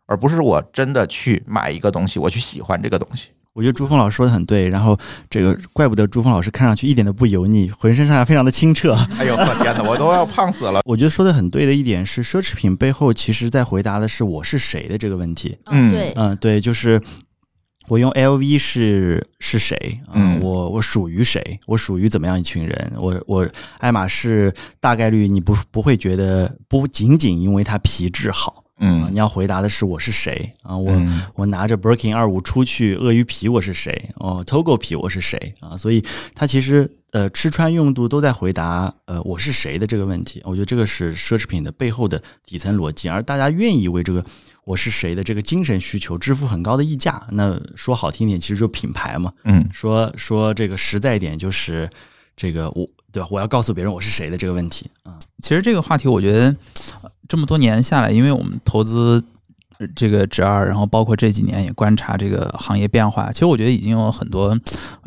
[0.05, 3.29] 而不是我真的去买一个东西，我去喜欢这个东西。
[3.53, 4.97] 我觉得朱峰老师说的很对，然后
[5.29, 8.93] 这个怪不得朱峰老师看上去一点都不油腻，浑身上下非常的清澈。
[9.19, 10.81] 哎呦，我天哪，我都要胖死了。
[10.85, 15.57] 我觉得说的很对的一点是，奢侈品背后其实在回答的是我是谁的这个问题。
[15.65, 17.01] 嗯对，嗯，对，就是
[17.89, 19.99] 我用 LV 是是谁？
[20.13, 21.59] 嗯我我属于谁？
[21.67, 22.93] 我属于怎么样一群人？
[22.97, 23.45] 我我
[23.79, 30.75] 爱马仕大概率你不不会觉得不仅仅因为它皮质好，啊嗯你要回答的是我是谁啊？
[30.75, 34.09] 我、嗯我拿着 Birkin 二五出去，鳄鱼皮我是谁？
[34.15, 35.77] 哦，Togo 皮我是谁啊？
[35.77, 40.41] 所以它其实呃吃穿用度都在回答呃我是谁的这个问题。
[40.45, 44.25] 我觉得这个是奢侈品的背后的底层逻辑，而大家愿意为这个
[44.63, 47.21] 我是谁的这个精神需求支付很高的溢价。
[47.31, 51.87] 那说好听点，其实就品牌嘛；嗯说说这个实在一点，就是
[52.35, 53.27] 这个我对吧？
[53.29, 55.19] 我要告诉别人我是谁的这个问题啊。
[55.43, 56.55] 其实这个话题，我觉得
[57.01, 59.23] 呃这么多年下来，因为我们投资
[59.95, 64.57] 这个侄儿，然后包括这几年也观察这个行业变化，其实我觉得已经有很多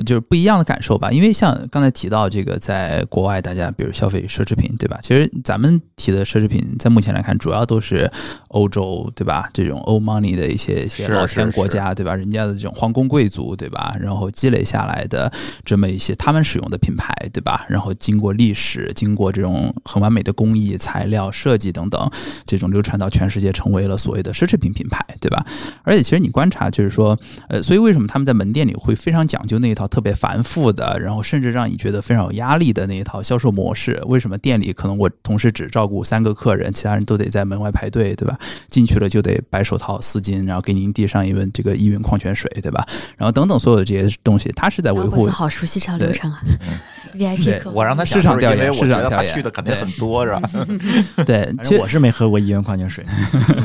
[0.04, 1.10] 就是不一样的感受吧。
[1.10, 4.98] 因为像刚才提到这个，在国外大家比如消费奢侈品，对吧？
[5.02, 8.10] 其实咱们提的奢侈品，在目前来看，主要都是
[8.48, 9.48] 欧洲，对吧？
[9.52, 12.14] 这种欧 money 的一些一些老钱国家，对吧？
[12.14, 13.96] 人家的这种皇宫贵族，对吧？
[14.00, 15.32] 然后积累下来的
[15.64, 17.66] 这么一些他们使用的品牌，对吧？
[17.68, 22.08] 然后经过历史，经过这种很完美的工艺、材料、设计等等，
[22.46, 24.63] 这种流传到全世界，成为了所谓的奢侈品。
[24.64, 25.44] 品品牌，对吧？
[25.83, 34.00] 而且其实你观察，就是说，呃，所以为什么他们在门店里会非常讲究那一套特别繁复的，然后甚至让你觉得非常有压力的那一套销售模式？
[34.07, 38.38] 为什么店里可能我同时只照顾三个客人，其他人都得在门外排队，对吧？
[38.70, 42.87] 进去了就得白手套、丝巾，然后给您递上一温这个依云矿泉水，对吧？
[43.18, 46.40] 然后等等所有的这些东西，他是在维护好熟悉这套流程啊
[47.14, 50.42] ，VIP 对客户我让他市场调研因为我市场觉得他调研去的肯定对很多，是吧？
[51.24, 53.05] 对，其实我是没喝过一元矿泉水。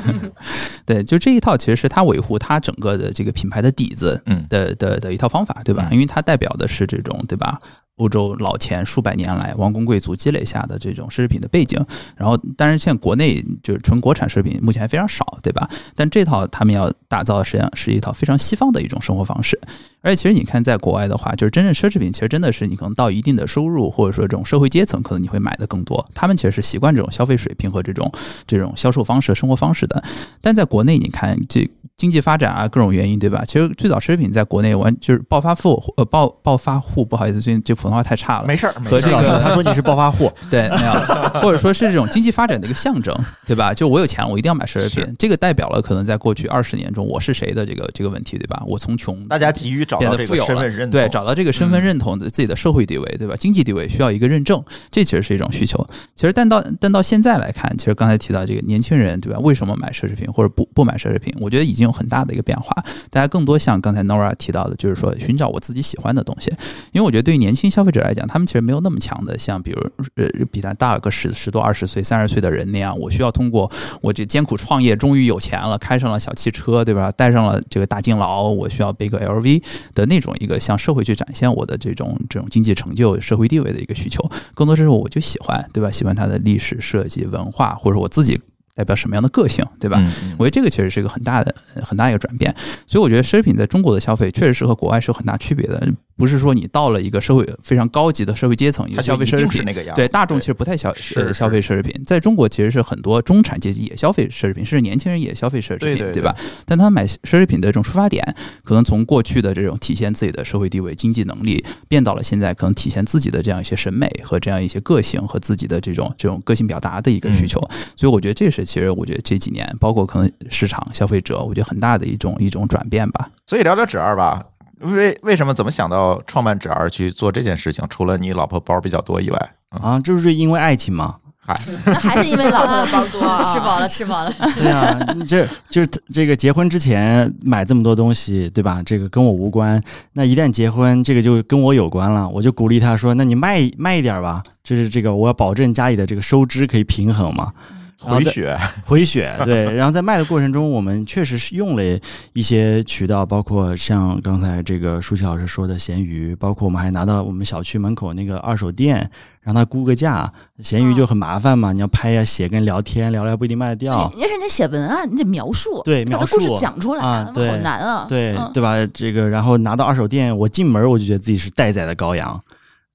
[0.86, 5.88] 对，就这一套其实是他维护他整个的这个品牌的底子嗯的的的一套方法，对吧？
[5.92, 7.60] 嗯因为它代表的是这种对吧？
[8.00, 11.80] 欧洲老钱数百年来王公贵族积累下的这种奢侈品的背景，
[12.18, 15.70] 然后当然现在国内就是纯国产奢侈品目前还非常少，对吧？
[15.96, 19.60] 但这套他们要打造的实际上是一套非常西方的一种生活方式，
[20.02, 28.12] 而且其实你看在国外的话，就是真正奢侈品其实真的是你可能到一定的收入或者说这种社会阶层，可能你会买的更多，他们其实是习惯这种消费水平和这种
[28.48, 30.02] 这种销售方式、生活方式的。
[30.42, 33.44] 但在国内，你看这经济发展啊，各种原因，对吧？
[33.46, 38.48] 其实最早奢侈品在国内完就是暴发户，呃，暴暴发户，不好意思，最近这普通话太差了。
[38.48, 40.94] 没事儿，没和这事儿老师个他说你是暴发户， 对，没有，
[41.42, 43.74] 或者说是这种经济发展的一个象征，对吧？
[43.74, 48.62] 就我有钱，我一定要买奢侈品，这个代表了可能在过去二十年中我是谁的这个这个问题，对吧？
[48.68, 53.36] 我从穷大家急于找到这个身份认同，对，找到这个身份嗯认同的自己的社会地位，对吧？
[53.38, 55.86] 经济地位需要一个认证，这其实是一种需求。
[56.16, 59.40] 其实，但到但到现在来看，其实刚才提到这个年轻人，对吧？
[59.40, 61.34] 为什么买奢侈品或者不不买奢侈品？
[61.40, 62.76] 我觉得已经有很大的一个变化。
[63.10, 66.52] 大家更多像刚才 Nora 提到的，就是说寻找我自己喜欢的东西。
[66.92, 69.82] 因为我觉得对于年轻消费者来讲，他们其实没有那么强的像比如
[70.16, 77.12] 呃比咱大个十十多、二十岁、三十岁的人那样，我需要通过我这艰苦创业，终于有钱了，开上了小汽车，对吧？
[77.12, 79.64] 带上了这个大金劳，我需要背个 LV
[79.94, 84.24] 的那种一个向社会去展现我的这种这种经济成就、社会地位的一个需求。
[84.54, 85.90] 更多是我就喜欢，对吧？
[85.92, 88.40] 喜欢它的历史设计、文化，或者我自己
[88.76, 89.98] 代表什么样的个性，对吧？
[90.00, 92.54] 嗯嗯我觉得这个确实是一个很大的、很大一个转变，
[92.88, 95.86] 所以我觉得奢侈品在中国的消费确实是和国外是有很大区别的，
[96.20, 99.64] 不是说你到了一个社会非常高级的社会阶层，一个消费奢侈品。
[99.64, 106.36] 那个样，对大众其实不太消呃消费奢侈品，在中国其实是很多中产阶级也消费奢侈品，甚至年轻人也消费奢侈品，对对吧？
[106.66, 117.60] 但他买奢侈品的这种出发点，可能从过去的这种体现自己的社会地位、经济能力，变到了现在可能体现自己的这样一些审美和这样一些个性和自己的这种这种个性表达的一个需求。
[117.96, 123.30] 所以我觉得这是其实我觉得这几年，包括可能市场消费者，我觉得很大的一种一种转变吧。
[123.48, 124.44] 所以聊聊纸二吧。
[124.80, 127.86] 为为什么怎么想到创办纸儿去做这件事情？
[127.90, 131.16] 除了你老婆包比较多以外，嗯啊，这不是因为爱情吗？
[131.42, 134.32] 嗨，那还是因为老婆的包多啊， 吃饱了，吃饱了。
[134.56, 138.84] 对啊，这就是这个结婚之前买这么多东西，对吧？
[138.86, 139.82] 这个跟我无关。
[140.14, 142.30] 那一旦结婚，这个就跟我有关了。
[142.30, 147.52] 我就鼓励他说：“那你卖卖一点吧，就是这个我要保证家里的这个收支可以平衡嘛。”
[148.00, 149.74] 回血， 回血，对。
[149.76, 152.00] 然后在卖的过程中，我们确实是用了
[152.34, 159.10] 一些渠道，包括像刚才这个舒淇老师说的闲鱼，包括我们还拿到我们小区门口那个二手店，
[159.42, 160.32] 让他估个价。
[160.62, 164.12] 闲鱼就很麻烦嘛，你要拍呀、写跟聊天，聊聊不一定卖得掉。
[164.16, 168.76] 你人家写文案，你得描述，对描把这故事讲出来，啊对好难啊，对嗯对吧？
[168.94, 172.42] 这个，然后拿到二手店，我进门我就觉得自己是待宰的羔羊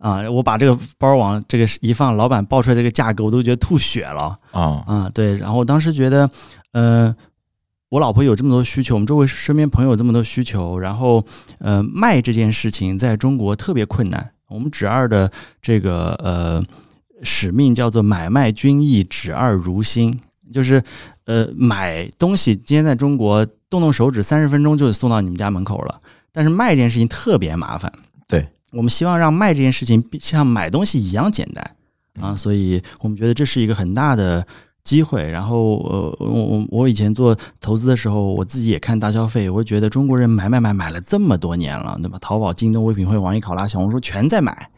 [0.05, 0.31] 啊！
[0.31, 4.38] 我把这个包往这个一放，老板报出来这个价格，我都觉得吐血了。
[4.51, 6.29] 啊，啊，对，然后我当时觉得，
[6.73, 7.17] 呃，
[7.88, 11.25] 我老婆有这么多需求，我们周围身边朋友有这么多需求，然后，
[11.59, 14.31] 呃，卖这件事情在中国特别困难。
[14.51, 16.62] 我们纸二的这个呃
[17.23, 20.21] 使命叫做买卖均益，纸二如新，
[20.53, 20.83] 就是
[21.25, 25.99] 呃买东西，今天在中国动动手指三十分钟就送到你们家门口了，
[26.31, 27.90] 但是卖这件事情特别麻烦。
[28.29, 31.64] 对，我们希望让卖这件事情比像买东西一样简单。
[32.20, 34.46] 啊，嗯所以我们觉得这是一个很大的
[34.82, 35.28] 机会。
[35.30, 42.18] 然后，呃，我我我以前做投资的时候，我自己也看大消费，我就觉得中国人买买买买了这么多年了，对吧？
[42.20, 44.70] 淘宝、京东、唯品会、网易考拉、小红书全在买，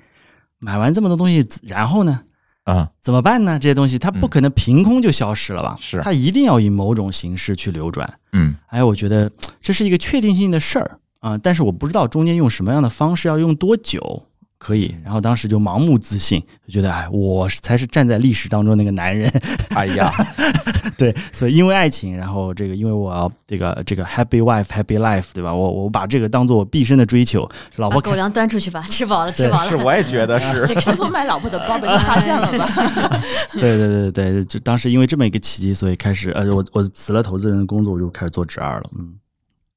[0.59, 2.20] 买完这么多东西，然后呢？
[2.64, 3.59] 啊，怎么办呢？
[3.61, 5.76] 这些东西它不可能凭空就消失了吧？
[5.78, 8.12] 是它一定要以某种形式去流转。
[8.32, 9.30] 嗯哎，我觉得
[9.61, 14.23] 这是一个确定性的事儿啊、但是我不知道中间用什么样的方式，要用多久
[14.59, 14.95] 可以。
[15.03, 19.29] 然后当时就盲目自信，就觉得哎，我才是站在历史当中那个男人。
[19.75, 20.09] 哎呀，
[20.97, 25.53] 对，所以因为爱情，然后这个因为我要这个这个 happy wife happy life，对吧？
[25.53, 27.49] 我我把这个当做我毕生的追求。
[27.75, 29.71] 老婆狗粮端出去吧，吃饱了，吃饱了。
[29.71, 33.21] 是我也觉得是， 这个偷偷卖老婆的包被你发现了吧？
[33.53, 38.85] 对对对对，就当时因为这么一个契机，所以开始呃，我我辞了投资人的工作，我就开始做直二了。
[38.97, 39.12] 嗯。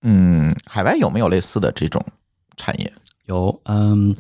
[0.02, 2.04] 嗯，海外有没有类似的这种
[2.56, 2.92] 产业？
[3.26, 4.16] 有，嗯，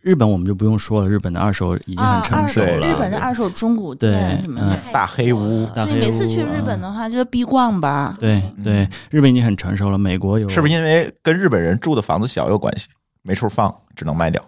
[0.00, 2.80] 日本我们就不用说了，日本的二手已经很成熟了。
[2.80, 8.16] 对日本的二手中古店对什么大黑屋对，每次去日本嗯的话，就是必逛吧。
[8.18, 9.98] 对对，日本已经很成熟了。
[9.98, 12.88] 美国有是不是因为跟日本人住的房子小有关系？
[13.22, 14.44] 没处放，只能卖掉。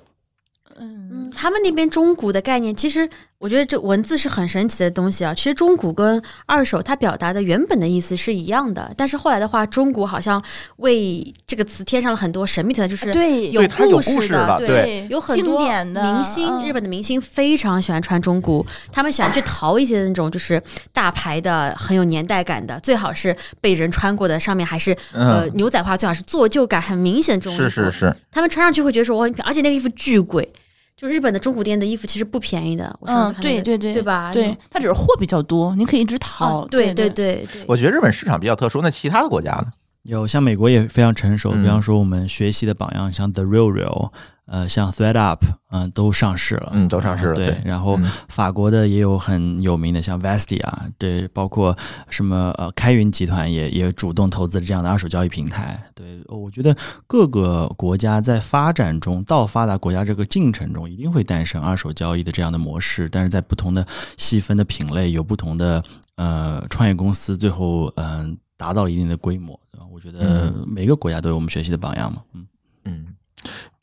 [1.37, 5.35] 他们那边中古的概念，其实我觉得这文字是很神奇的东西啊。
[5.35, 10.43] 其实中古跟二手它表达的原本的意思是一样的，但是后来的话，中古好像
[10.79, 15.07] 为这个词添上了很多神秘的，就是对有故故事的，对。
[15.11, 20.61] 有很多典的明星，嗯日本的明星非常喜欢穿中古，他们喜欢去淘一些那种就是
[20.93, 27.69] 大牌的、很有年代感的，最好是被人穿过的，上面还是呃嗯，牛仔化，最好是做旧感很明显的这种衣服。
[27.69, 30.51] 是是是，他们穿上去会觉得说我很，而且那个衣服巨贵。
[30.97, 34.33] 就日本的中古店的衣服其实不便宜的，我上次嗯，看那个对对对对吧？
[34.33, 36.61] 对，它只是货比较多，你可以一直淘。
[36.63, 38.81] 哦，对对对对对，我觉得日本市场比较特殊。
[38.81, 39.67] 那其他的国家呢？
[40.05, 44.11] 有像美国也非常成熟，嗯比方说我们学习的榜样，像 The Real Real，
[44.47, 45.39] 呃，像 ThreadUp，
[45.71, 46.71] 嗯、都上市了。
[46.73, 47.35] 嗯，都上市了。
[47.35, 51.77] 对，然后嗯法国的也有很有名的，像 Vestia，对，包括
[52.09, 55.83] 什么呃开云集团也也主动投资了这样的二手交易平台。
[55.97, 56.75] 对，呃我觉得
[57.09, 63.85] 各个国家在发展中到发达国家这个进程中，一定会诞生二手交易的这样的模式，但是在不同的
[64.17, 65.83] 细分的品类，有不同的
[66.15, 69.59] 呃创业公司，最后嗯、达到了一定的规模。
[69.91, 72.23] 我觉得嗯每个国家都有我们学习的榜样嘛。
[72.33, 72.47] 嗯。
[72.85, 73.07] 嗯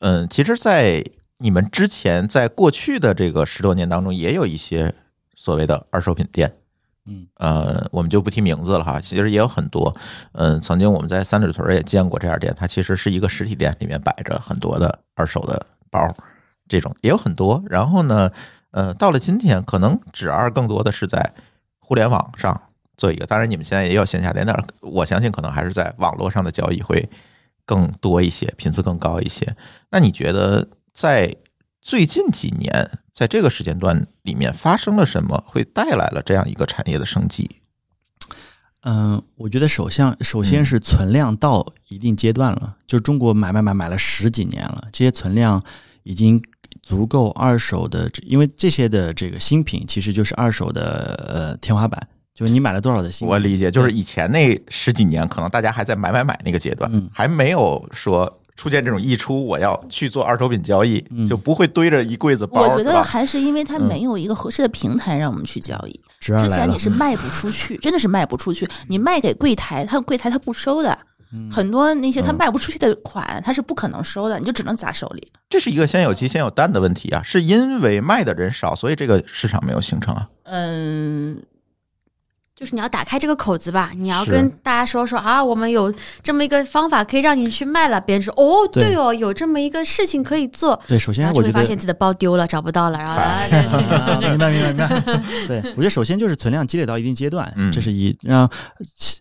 [0.04, 1.02] 嗯，其实，在
[1.38, 4.94] 你们之前，在过去的这个十多年当中，也有一些
[5.34, 6.54] 所谓的二手品店。
[7.06, 9.96] 嗯，呃，我们就不提名字了哈，其实也有很多。
[10.32, 16.06] 嗯，曾经我们在三里屯也见过这家店，它其实是一个实体店，里面摆着很多的二手的包，
[16.68, 17.62] 这种也有很多。
[17.66, 18.30] 然后呢，
[18.72, 21.32] 呃，到了今天，可能指二更多的是在
[21.78, 22.60] 互联网上
[22.98, 27.08] 做一个，当然你们现在也有线下店，但是我相信可能还是在网络上的交易会
[27.64, 29.56] 更多一些，频次更高一些。
[29.90, 31.34] 那你觉得在
[31.80, 37.60] 最近几年，在这个时间段里面发生了什么，会带来了这样一个产业的升级？
[38.86, 45.62] 嗯，我觉得首先首先是存量到一定阶段了，就中国买买买买了十几年了，这些存量
[46.02, 46.42] 已经
[46.82, 62.62] 足够二手的，因为这些的这个新品其实就是二手的呃天花板，就是你买了多少的新，我理解，就是以前那十几年，可能大家还在买买买那个阶段，嗯还没有说出现这种溢出，我要去做二手品交易，嗯就不会堆着一柜子包。
[62.62, 66.00] 我觉得还是因为它嗯没有一个合适的平台让我们去交易。
[66.20, 68.68] 之前你是卖不出去， 真的是卖不出去。
[68.88, 70.98] 你卖给柜台，他柜台他不收的。
[71.32, 75.32] 嗯很多那些他嗯卖不出去的款，他是不可能收的，你就只能砸手里。
[75.50, 80.28] 这是一个先有鸡先有蛋的问题啊，是因为卖的人少，所以这个市场没有形成啊。
[80.44, 81.36] 嗯，
[82.56, 95.00] 就是你要打开这个口子吧，你要跟大家说说啊，我们有这么一个方法可以让你去卖了，别人说哦，对对哦，有这么一个事情可以做，对，首先然后我觉得就会发现自己的包丢了，找不到了，然后啊嗨这是啊，明白明白明白。
[95.48, 98.16] 对，我觉得首先就是存量积累到一定阶段，嗯这是一。
[98.22, 98.48] 让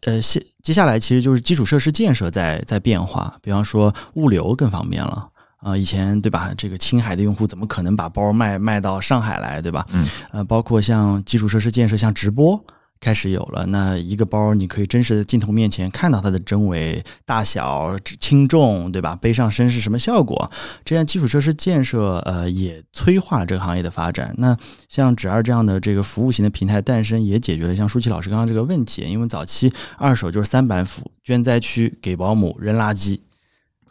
[0.05, 5.27] 呃，接接下来其实就是基础设施建设在在变化，比方说物流更方便了。
[5.57, 6.51] 啊、以前对吧？
[6.57, 9.85] 这个青海的用户怎么可能把包卖卖到上海来，对吧？
[9.93, 12.61] 嗯，呃，包括像基础设施建设，像直播
[13.03, 13.65] 开始有了。
[13.65, 19.15] 那一个包你可以真实的镜头面前看到它的真伪、大小、轻重，对吧？
[19.21, 20.49] 背上身是什么效果？
[20.85, 24.33] 这样基础设施建设，呃，也催化了这个行业的发展。
[24.37, 29.01] 那像纸二这样的这个服务型的平台诞生，也解决了像舒淇老师刚刚这个问题。
[29.01, 33.19] 因为早期二手就是三板斧，捐灾区、给保姆、扔垃圾。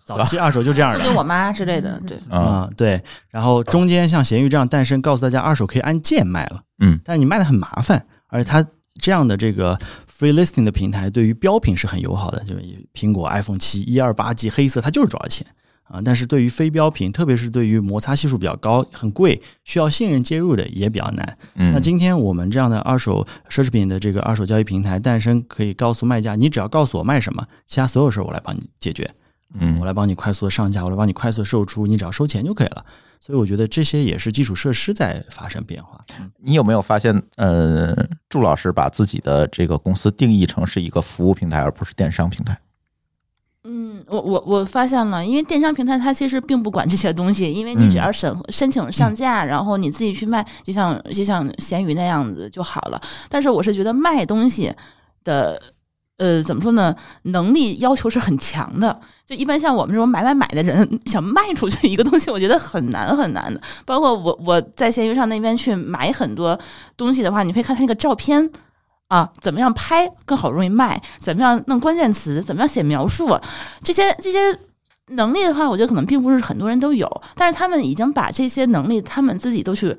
[0.05, 1.17] 早期二手就这样的送给。
[1.17, 2.17] 我妈之类的，对。
[2.29, 3.01] 啊、嗯，对。
[3.31, 8.67] 然后中间像闲鱼这样诞生，告诉大家二手可以按件卖了，嗯，但是你卖的很麻烦，而且它
[9.01, 9.79] 这样的这个
[10.11, 12.63] free listing 的平台对于标品是很友好的，就是
[12.95, 15.47] 苹果 iPhone 七一二八 G 黑色它就是多少钱
[15.85, 16.01] 啊？
[16.05, 21.39] 但是对于非标品，特别是对于摩擦系数比较高、很贵、需要信任介入的也比较难。
[21.55, 29.11] 嗯，那今天我们这样的二手奢侈品的这个二手交易平台诞生，可以告诉卖家，你只要告诉我卖什么，其他所有事儿我来帮你解决。
[29.55, 32.85] 嗯我来帮你快速的上架，我来帮你快速的售出，你只要收钱就可以了。
[33.25, 36.01] 所以我觉得这些也是基础设施在发生变化。
[36.39, 37.95] 你有没有发现，呃，
[38.29, 42.59] 祝老师把自己的这个公司定义成是一个服务平台，而不是电商平台？
[43.63, 53.01] 嗯，我我我发现了，因为电商平台它其实并不管这些东西，因为你只要审申请上架，然后你自己去卖，就像就像闲鱼那样子就好了。
[53.29, 54.75] 但是我是觉得卖东西
[55.23, 55.63] 的。
[56.19, 56.95] 呃，怎么说呢？
[57.23, 59.01] 能力要求是很强的。
[59.27, 63.61] 就一般像我们这种买买买的人， 想卖出去一个东西，我觉得很难很难的。
[63.85, 66.59] 包括我我在闲鱼上那边去买很多
[66.97, 68.51] 东西的话，你会看它那个照片
[69.09, 73.39] 啊，怎么样拍更好容易卖，怎么样弄关键词，怎么样写描述，
[73.83, 74.39] 这些这些
[75.09, 79.97] 能力的话，我觉得可能并不是很多人都有，但是他们已经把这些能力，他们自己都去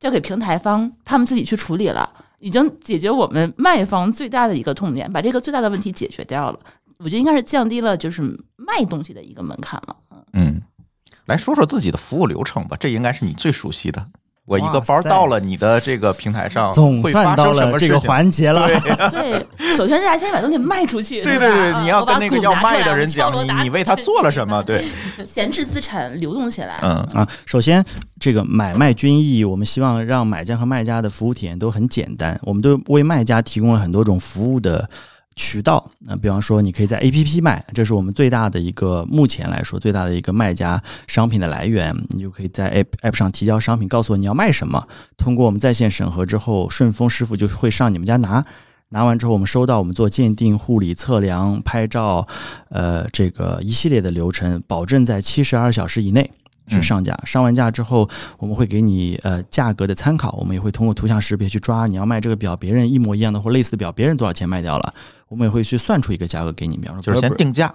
[0.00, 2.08] 交给平台方，他们自己去处理了，
[2.38, 6.60] 已经解决我们卖方最大的一个痛点，把这个最大的问题解决掉了。
[6.98, 8.22] 我觉得应该是降低了就是
[8.56, 9.96] 卖东西的一个门槛了。
[10.32, 10.60] 嗯，
[11.26, 14.08] 来说说自己的服务流程吧，这应该是你最熟悉的。
[14.48, 17.94] 我一个包到了你的这个平台上，总会发算到生什么事情？
[17.94, 18.66] 了这个环节了。
[19.10, 19.46] 对，
[19.76, 24.62] 首先大家先把东西卖出去，对对对，啊你要跟那个要卖的人讲，你你为他做了什么？
[24.64, 24.90] 对，
[25.22, 26.78] 闲置资产流动起来。
[26.82, 27.84] 嗯啊，首先
[28.18, 32.38] 这个买卖均益，我们希望让买家和卖家的服务体验都很简单。
[32.42, 34.88] 我们都为卖家提供了很多种服务的
[35.38, 35.90] 渠道。
[36.00, 41.96] 那、比方说，你可以在 APP 卖，这是我们最大的一个目前来说最大的一个卖家商品的来源。
[42.10, 44.86] 你就可以在 App App 上提交商品，告诉我你要卖什么。
[45.16, 48.44] 通过我们在线审核之后，顺丰师傅就会上你们家拿。
[48.90, 52.26] 拿完之后，我们收到，我们做鉴定、护理、测量、拍照，
[52.70, 56.30] 呃，这个一系列的流程，保证在七十二小时以内
[56.68, 57.14] 去上架。
[57.26, 58.08] 上完架之后，
[58.38, 64.94] 我们会给你呃价格的参考，我们也会通过图像识别去抓你要卖这个表，别人一模一样的或类似的表，别人多少钱卖掉了，
[65.28, 66.76] 我们也会去算出一个价格给你。
[66.76, 67.74] 比方说，就是先定价。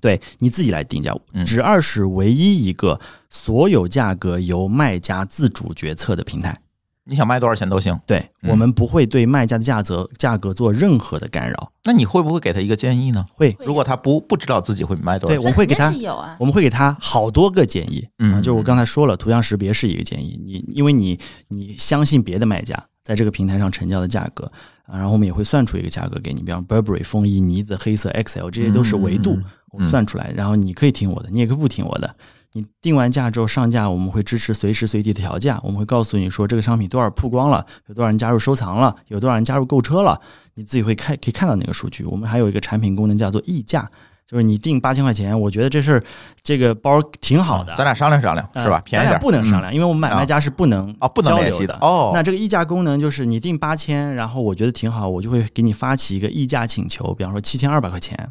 [0.00, 1.44] 对你自己来定价嗯。
[1.44, 2.98] 直二是唯一一个
[3.28, 6.58] 所有价格由卖家自主决策的平台。
[7.04, 7.98] 你想卖多少钱都行。
[8.06, 13.24] 对、嗯我们不会对卖家的价格价格做任何的干扰，那你会不会给他一个建议呢？
[13.32, 15.92] 会如果他不不知道自己会卖多少对，我们会给他
[16.38, 24.50] 我们会给他好多个建议，嗯啊就是我刚才说了，图像识别是一个建议，你因为你你相信别的卖家在这个平台上成交的价格
[24.90, 32.16] 啊，然后我们也会算出一个价格给你，比方 Burberry、风衣、呢子、黑色、XL 这些都是维度，嗯我们算出来，然后你可以听我的，你也可以不听我的。
[32.52, 40.20] 你定完价之后上架，我们会支持随时随地的调价，我们会告诉你说这个商品多少曝光了，有多少人加入收藏了，有多少人加入购车了，
[40.54, 42.04] 你自己会看可以看到那个数据。
[42.04, 43.88] 我们还有一个产品功能叫做溢价，
[44.30, 46.04] 就是你定八千块钱，我觉得这事儿
[46.40, 48.80] 这个包挺好的，咱俩商量商量是吧？
[48.84, 52.12] 便宜点，嗯不能商量，因为我们买卖家是不能哦，不能联系的哦。
[52.14, 58.30] 那这个议价功能就是你定八千，然后我觉得挺好，我就会给你发起一个议价请求，比方说七千二百块钱。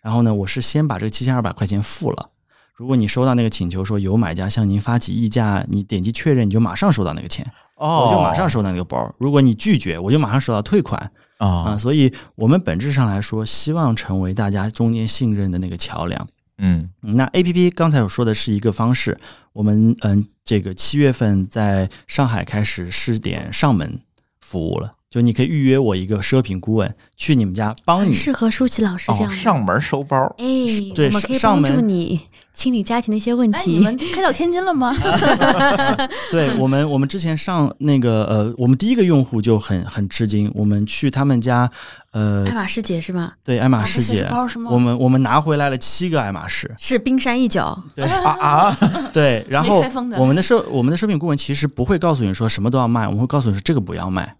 [0.00, 2.30] 然后呢，我是先把这个七千二百块钱付了。
[2.76, 7.44] 如果你收到那个请求说有买家向您发起议价，你点击确认，你就马上收到那个钱，
[7.74, 9.12] 哦，我就马上收到那个包。
[9.18, 11.10] 如果你拒绝，我就马上收到退款
[11.40, 16.28] 啊、啊，所以我们本质上来说，希望成为大家中间信任的那个桥梁。
[16.58, 16.90] 嗯。
[17.02, 19.18] 嗯那 A P P 刚才我说的是一个方式，
[19.54, 24.00] 我们嗯，这个七月份在上海开始试点上门
[24.40, 28.14] 服务了，就你可以预约我一个奢品顾问去你们家帮你。
[28.14, 29.36] 适合舒淇老师这哦，样的。
[29.36, 30.44] 上门收包，哎，
[30.94, 32.20] 对我们可以帮上门助你
[32.52, 33.80] 清理家庭的一些问哎，你题。
[33.80, 34.96] 们开到天津了吗？
[36.30, 41.68] 对我们，我们之前上那个呃，我们第一个用户就很很吃惊，我们去他们家，
[42.12, 43.32] 呃爱，马仕姐是吗？
[43.42, 44.70] 对爱马仕姐，包是吗？
[44.70, 48.78] 我们我们拿回来了七个爱马仕，是冰山一角，对啊 啊，
[49.12, 54.32] 对，然后没开封的我们的奢我们的奢品顾问其实不会告诉你说什么都要卖，我们会告诉你说这个不要卖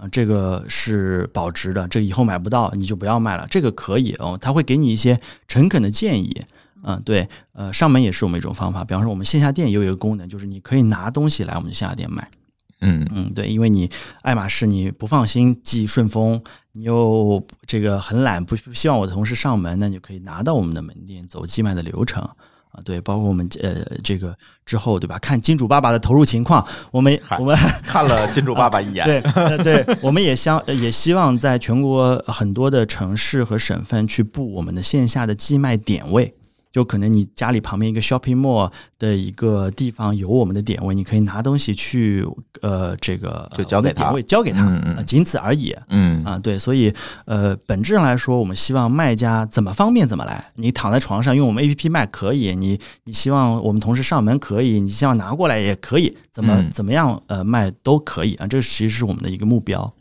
[0.00, 6.40] 啊、这个是保值的，这个以后买不到你就不要卖了，这个可以哦，他会给你一些诚恳的建议。
[6.84, 8.84] 嗯，对，呃，上门也是我们一种方法。
[8.84, 12.30] 比方说，我们线下店也有一个功能，就是你可以拿东西来我们线下店卖。
[12.80, 13.90] 嗯嗯，对，因为你
[14.22, 16.40] 爱马仕你不放心寄顺丰，
[16.70, 22.22] 你又这个很懒，不不希望我的同事上门，那你就可以拿到我们的门店走寄卖的流程
[22.70, 22.80] 啊。
[22.84, 25.18] 对，包括我们呃这个之后对吧？
[25.18, 36.34] 看金主爸爸的投入情况，我们我们看了金主爸爸一眼，对呃对，我们也相呃也希望在全国很多的城市和省份去布我们的线下的寄卖点位。
[36.70, 42.26] 就可能你家里旁边一个 shopping mall 的一个地方有我们的点位，你可以拿东西去，
[42.62, 45.74] 呃，这个就交给他点位交给他，嗯仅此而已。
[45.88, 46.92] 嗯啊，对，所以
[47.24, 50.52] 呃，本质上来说，我们希望卖家怎么方便怎么来。
[50.56, 58.46] 你躺在床上用我们 A P P 卖可以，你你希望我们同事上门可以，你希望拿过来也可以，怎么、嗯怎么样呃卖都可以啊。
[58.46, 59.92] 这其实是我们的一个目标。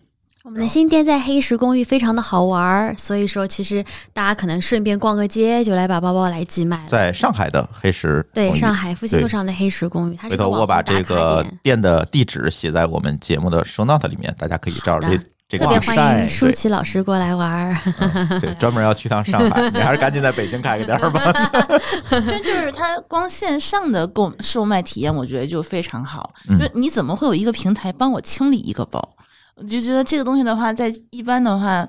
[0.48, 3.84] 我们的新店在黑石公寓非常的好玩儿，所以说其实
[4.14, 6.84] 大家可能顺便逛个街就来把包包来寄卖了。
[6.88, 17.78] 在上海的黑石对，上海复兴路上的黑石公寓，它是回头我把这个店的地址写在我们节目的 show note 里面，大家可以照着这这个特别欢迎舒淇老师过来玩儿。
[18.00, 21.50] 嗯对，专门要去趟上海，你还是赶紧在北京开个店儿吧。
[22.22, 26.34] 其实就是它光线上的购售卖体验，我觉得就非常好。
[26.48, 29.10] 嗯就你怎么会有一个平台帮我清理一个包？
[29.58, 31.88] 我就觉得这个东西的话，在一般的话，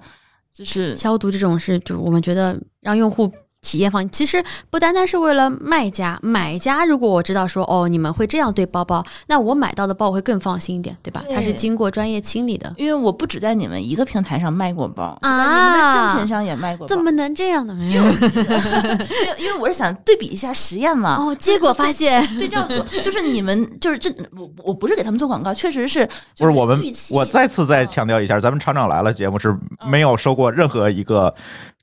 [0.51, 3.31] 就是消毒这种事，就我们觉得让用户
[3.61, 11.23] 体验方，其实不单单是为了卖家，买家如果我知道说哦你们会这样对包包，那我买到的包我会更放心一点，对吧？
[11.27, 16.95] 对它是经过专业清理的，因为我不只在你们一个平台上卖过包，啊在你们的竞品上也卖过包。
[16.95, 17.75] 怎么能这样呢？
[17.75, 21.17] 没 有因为因为我是想对比一下实验嘛。
[21.17, 29.55] 哦，结果发现对，照组就是你们就是这，我我不是给他们做广告，确实是不是我们预，期我再次再强调一下，咱们厂长来了节目是
[29.87, 31.35] 没有收过任何一个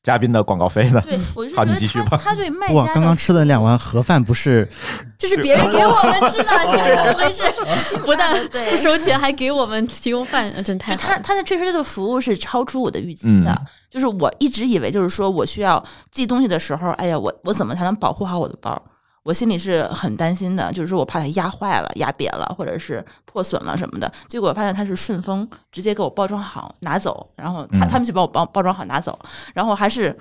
[0.06, 1.02] 嘉宾的广告费呢。
[1.04, 4.70] 对，我是好觉得你继续吧他对卖哇，家刚刚吃的两碗盒饭不是
[5.18, 7.44] 这是别人给我们吃的，这是怎么回事？
[8.06, 11.02] 不但不收钱，还给我们提供饭，呃真太好。
[11.02, 18.80] 他他的确实这个服务是超出我的预期的，嗯就是我一直以为就是说我需要寄东西的时候，哎呀，我我怎么才能保护好我的包？
[19.26, 24.12] 我心里是很担心的，就是说我怕它压坏了、压瘪了，或者是破损了什么的。
[24.28, 29.18] 结果发现它是顺丰直接给我包装好拿走，然后他嗯他们去帮我包包装好拿走，
[29.56, 30.16] 然后还是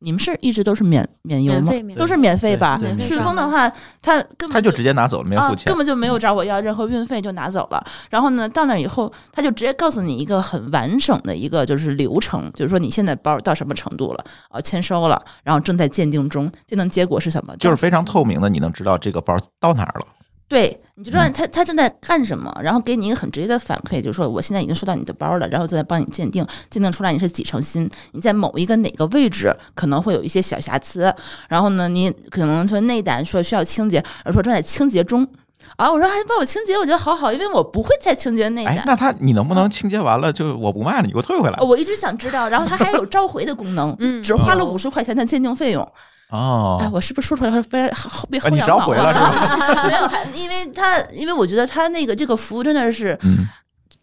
[0.00, 2.78] 你们是一直都是免免邮吗都是免费吧？
[3.00, 3.68] 顺丰的话，
[4.00, 5.76] 他根本他就直接拿走了，没有付钱啊，根。
[5.76, 7.84] 本就没有找我要任何运费，就拿走了。
[8.10, 17.56] 然后呢，到那以后，他就直接告诉你一个很完整的一个就是流程，就是说你现在包到什么程度了，啊，签收了，然后正在鉴定中，鉴定结果是什么？
[17.56, 20.06] 就是非常透明的，你能知道这个包到哪儿了。
[20.48, 31.14] 对，你就知道他他正在干什么，然后给你一个很直接的反馈，就是说我现在已经收到你的包了，然后再帮你鉴定，鉴定出来你是几成新，你在某一个哪个位置可能会有一些小瑕疵，
[31.48, 35.28] 然后呢，你可能说内胆说需要清洁，而说正在清洁中。
[35.76, 38.78] 啊，我说还帮我清洁，我觉得好好，因为我不会再清洁内胆。
[38.78, 41.66] 哎，那他你能不能清洁完了就我不卖了，你给我退回来哦？
[41.66, 45.86] 我一直想知道，然后他还有召回的功能， 嗯只花了哦五十块钱的鉴定费用。
[46.30, 49.84] 哎，哦，我是不是说出来会被后被后啊你仰了是吧？
[49.88, 53.46] 没有，还因为他，因为我觉得他那个这个服务真的是嗯，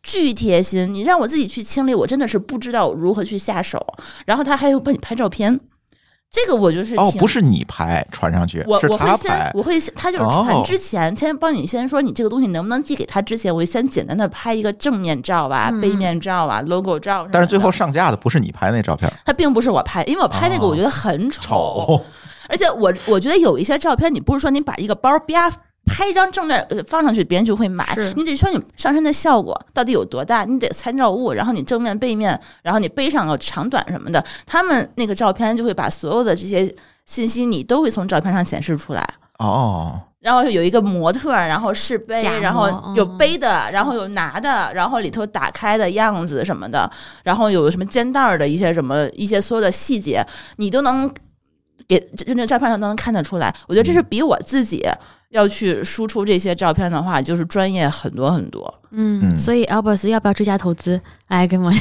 [0.02, 0.92] 巨贴心。
[0.92, 3.80] 你让我自己去清理，我真的是不知道如何去下手。
[4.26, 5.60] 然后他还有帮你拍照片，
[6.36, 9.16] 这个我就是哦，不是你拍传上去，是我我会。
[9.16, 17.26] 先我会他就是哦传之前，先帮你先说你这个东西能不能寄给他之前，我会先简单的拍一个正面照啊、嗯背面照啊、logo 照。
[17.32, 22.06] 但是最后上架的不是你拍那照片，他并不是我拍，因为我拍那个哦我觉得很丑，丑。
[22.50, 25.50] 而且我我觉得有一些照片，你不是说你把一个包啪
[25.86, 36.74] 拍一张正面呃放上去，别人就会买，你得说你上身的效果到底有多大，你得参照物，然后你正面、背面，然后你背上个长短什么的，他们那个照片就会把所有的这些
[37.06, 39.08] 信息，你都会从照片上显示出来。
[39.38, 46.90] 哦，然后有一个模特，然后试背，然后有嗯背的，然后有拿的，然后里头打开的样子什么的，
[47.24, 50.26] 然后有什么肩带的一些什么一些所有的细节，
[50.56, 51.14] 你都能
[51.88, 53.54] 给这这照片上都能看得出来。
[53.68, 54.86] 我觉得这是比我自己
[55.30, 58.74] 要去输出这些照片的话，就是专业很多很多。
[58.92, 61.00] 嗯，嗯所以 Albert 要不要追加投资？
[61.28, 61.72] 来跟我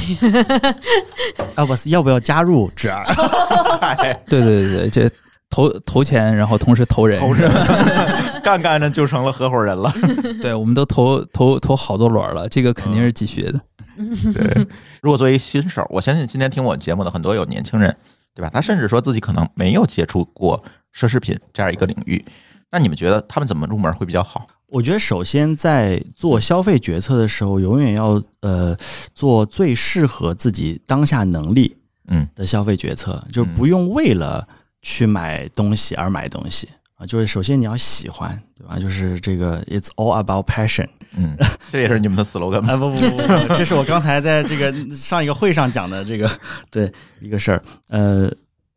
[1.55, 3.05] Albus 要不要加入纸儿？
[3.79, 5.09] 嗨，对对对对，这
[5.49, 7.49] 投投钱，然后同时投人，投人
[8.43, 9.93] 干干着就成了合伙人了。
[10.41, 13.59] 对，我们都投投投好多轮了，这个肯定是继续的。
[14.33, 14.67] 对，
[15.01, 17.95] 如果作为新手，我相信今天听我节目的很多有年轻人，
[18.35, 18.49] 对吧？
[18.53, 20.63] 他甚至说自己可能没有接触过
[20.93, 22.23] 奢侈品这样一个领域，
[22.69, 24.45] 那你们觉得他们怎么入门会比较好？
[24.67, 28.75] 我觉得首先在做消费决策的时候，永远要呃
[29.13, 31.77] 做最适合自己当下能力
[32.07, 34.47] 嗯的消费决策，就不用为了
[34.81, 37.05] 去买东西而买东西啊。
[37.05, 38.79] 就是首先你要喜欢，对吧？
[38.79, 40.87] 就是这个 It's all about passion。
[41.17, 41.37] 嗯，
[41.71, 42.73] 这也是你们的 slogan 吗？
[42.73, 46.29] 啊不不不不，这是我刚才在这个上一个会上讲的这个
[46.69, 46.91] 对
[47.21, 47.63] 一个事儿。
[47.89, 48.29] 呃，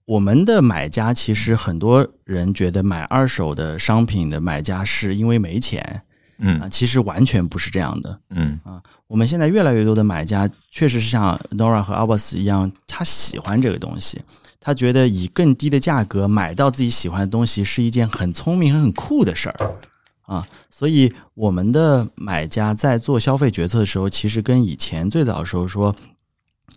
[0.04, 6.02] 我们的买家其实很多人觉得买二手的商品的买家是因为没钱
[6.38, 8.18] 嗯啊，嗯其实完全不是这样的。
[8.30, 14.20] 嗯啊我们现在越来越多的买家确实是像 Nora 和 Albus 一样，他喜欢这个东西，
[14.61, 19.76] 他觉得以更低的价格买到自己喜欢的东西是一件很聪明、很酷的事儿
[20.22, 20.46] 啊。
[20.70, 25.94] 所以我们的买家在做消费决策的时候，其实跟以前最早的时候说。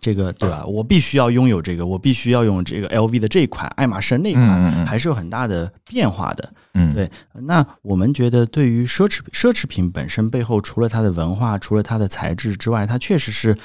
[0.00, 0.64] 这个对吧？
[0.66, 6.52] 我必须要拥有这个，我必须要用这个 LV 的这一款，爱马仕那款，嗯嗯嗯还是有很大的变化的。
[6.74, 13.56] 嗯，对那我们觉得，对于奢侈奢侈品本身背后，除了它的文化，除了它的材质之外，它确实是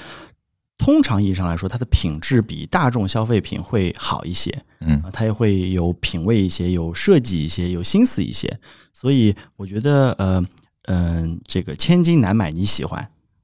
[0.77, 8.59] 通常意义上来说，它的品质比大众消费品会好一些嗯啊，它也会有品味一些，有设计一些，有心思一些。
[8.93, 10.45] 所以我觉得，呃
[10.83, 13.01] 嗯、这个千金难买你喜欢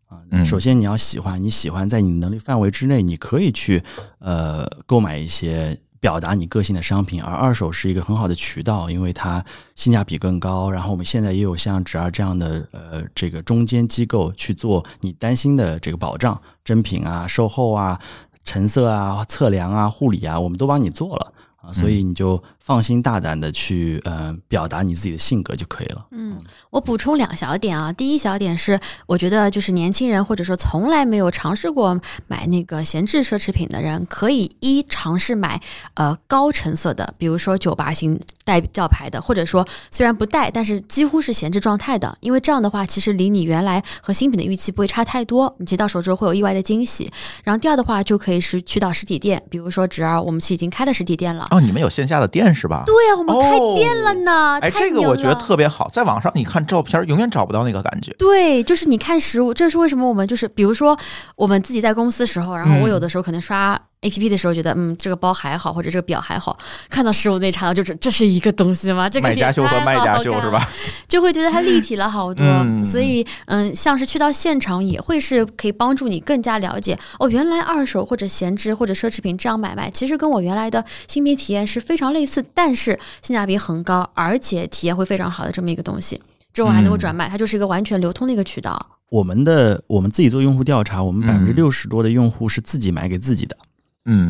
[0.07, 0.45] 啊嗯。
[0.45, 3.84] 首先你要喜欢，你喜欢在你能力范围之内，你可以去
[4.19, 9.41] 呃购买一些表达你个性的商品，而二手是一个很好的渠道，因为它
[9.74, 10.70] 性价比更高。
[10.70, 17.97] 然后我们现在也有像纸儿这样的呃这个中间机构去做你担心的这个保障，真品啊、售后啊、
[18.43, 26.05] 成色啊、测量啊、护理啊，我们都帮你做了啊，所以你就放心大胆的去呃表达你自己的性格就可以了。
[26.11, 26.39] 嗯，
[26.70, 27.91] 我补充两小点啊。
[27.91, 35.61] 第一小点是，我觉得就是年轻人或者说从来没有尝试过买那个闲置奢侈品的人，可以一尝试买
[35.95, 47.11] 呃高成色的，比如说九八型带吊牌的，或者说虽然不带，但是几乎是闲置状态的，因为这样的话，其实离你原来和新品的预期不会差太多，你接到手之后会有意外的惊喜。
[47.43, 51.49] 然后第二的话，就可以是去到实体店，比如说侄儿，我们其实已经开了实体店了。
[51.51, 52.84] 哦，你们有线下的店是吧？
[52.86, 54.60] 对呀、我们开店了呢。
[54.62, 58.14] 哎，太这个我觉得特别好，在网上你看照片，永远找不到那个感觉。
[58.20, 60.97] 对，就是你看实物，这是为什么我们就是，比如说
[61.36, 66.58] 我们自己在公司时候，然后我有的时候可能刷 A P P 的时候，觉得嗯这个包还好，或者这个表还好，
[66.89, 69.10] 看到实物那一刹那，就是这是一个东西吗？
[69.10, 70.51] 这个卖家秀和卖家秀是？
[70.51, 70.70] 吧？
[71.08, 72.45] 就会觉得它立体了好多。
[72.45, 86.22] 嗯所以嗯，像是去到现场也会是可以帮助你更加了解哦，原来二手或者闲置或者奢侈品这样买卖，其实跟我原来的新品体验是非常类似，但是性价比很高，而且体验会非常好的这么一个东西。
[86.54, 88.80] 之后还能够嗯转卖，它就是一个完全流通的一个渠道。
[89.10, 93.68] 我们的我们自己做用户调查，我们百分之六十多的用户是自己买给自己的，嗯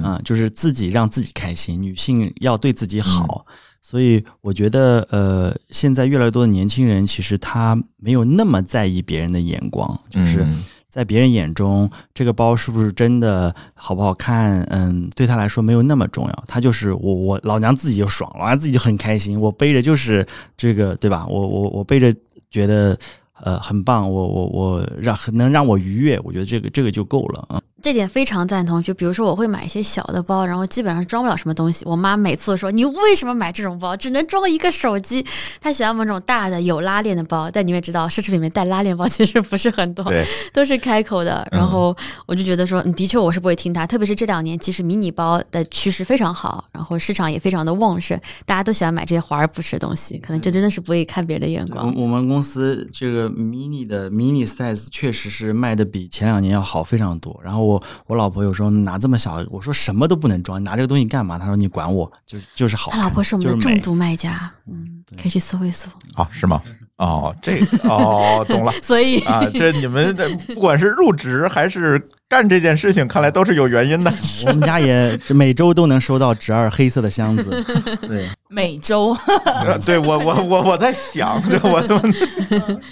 [0.03, 3.45] 啊、就是自己让自己开心，女性要对自己好。
[3.82, 16.43] 所以我觉得，呃，现在越来越多的年轻人，其实他没有那么在意别人的眼光，就是嗯在别人眼中，这个包是不是真的好不好看，嗯，对他来说没有那么重要。
[16.47, 20.24] 他就是我，我老娘自己就爽，老娘自己就很开心，我背着就是
[20.55, 21.26] 这个，对吧？
[21.28, 22.13] 我我我背着
[22.51, 22.95] 觉得
[23.41, 27.59] 呃很棒，我我我让能让我愉悦，我觉得这个这个就够了啊。
[27.84, 28.81] 这点非常赞同。
[28.81, 31.84] 就比如说，我会买一些小的包，然后基本上装不了什么东西。
[31.86, 33.95] 我妈每次都说：“你为什么买这种包？
[33.95, 35.25] 只能装一个手机。”
[35.59, 41.45] 她喜欢买那种大的有拉链的包，但你也知道，奢侈品里面带拉链包 其实不是很多，对，都是开口的。
[41.51, 41.93] 然后
[42.25, 43.86] 我就觉得说，嗯，的确我是不会听她。
[43.86, 51.93] 特别是这两年，其实迷你包的趋势非常好，然后市场也非常的旺盛，大家都喜欢买这些华而不实的东西，可能就真的是不会看别人的眼光。
[51.95, 57.38] 我我们公司这个 mini 的 mini size 确实是卖的比前两年要好非常多。
[57.43, 57.72] 然后我
[58.07, 61.38] 我老婆有时候拿这么小，我说什么都不能装，拿这个东西干嘛？
[61.38, 62.91] 她说你管我，就就是好。
[62.91, 65.89] 他老婆是我们的重度卖家，嗯，可以去搜一搜。
[66.15, 66.61] 啊，是吗？
[66.97, 68.71] 哦，这个哦，懂了。
[68.82, 71.99] 所以啊，这你们的不管是入职还是
[72.30, 74.13] 干这件事情，看来都是有原因的。
[74.45, 77.63] 我们家也是每周都能收到侄儿黑色的箱子。
[78.07, 82.01] 对，每周呃对我，我我我在想，我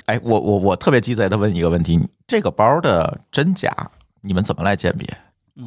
[0.08, 3.72] 哎，我我我特别鸡贼的问一个问题：这个包的真假，
[4.22, 5.08] 你们怎么来鉴别？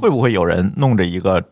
[0.00, 1.50] 会不会有人弄着一个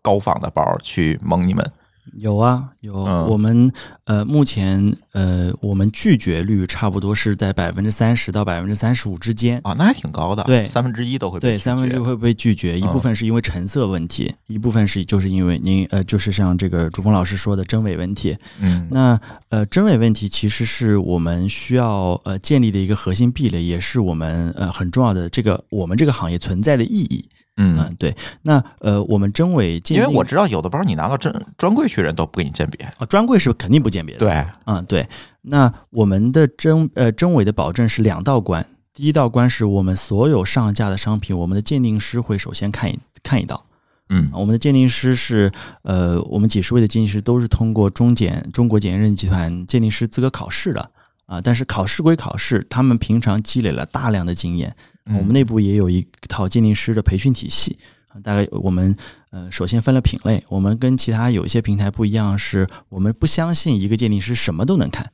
[0.00, 1.72] 高仿的包去蒙你们？
[2.14, 3.70] 有啊有，嗯我们
[4.04, 9.60] 呃目前呃我们拒绝率差不多是在百分之三十到百分之三十五之间。
[9.64, 18.36] 啊，那还挺高的，对三分之一都会被对，拒绝三分之一会被拒绝，一嗯部分是因为成色问题，一部分是就是因为您呃，就是像这个朱峰老师说的真伪问题。
[18.60, 27.28] 嗯那呃，真伪问题其实是我们需要呃建立的一个核心壁垒，也是我们呃很重要的这个我们这个行业存在的意义。
[27.56, 28.14] 嗯嗯，，对。
[28.42, 32.86] 那呃，我们真伪鉴定，因为我知道有的包你拿到专专柜去，人都不给你鉴别。
[32.98, 34.20] 啊专柜是肯定不鉴别的。
[34.20, 35.08] 对，嗯，对。
[35.42, 43.64] 那我们的真呃真伪的保证是两道关，第一道关是我们所有上架的商品，我们的鉴定师会首先看一看一道。
[44.08, 45.50] 嗯我们的鉴定师是
[45.82, 50.90] 呃，我们几十位的鉴定师都是通过中检中国检验认证集团鉴定师资格考试的
[51.26, 51.40] 啊。
[51.40, 57.78] 但是考试归考试，他们平常积累了大量的经验，嗯我们内部也有一套鉴定师的培训体系。
[58.08, 58.96] 啊大概我们
[59.30, 65.04] 呃，首先分了品类，我们跟其他有一些平台不一样，是我们不相信一个鉴定师什么都能看，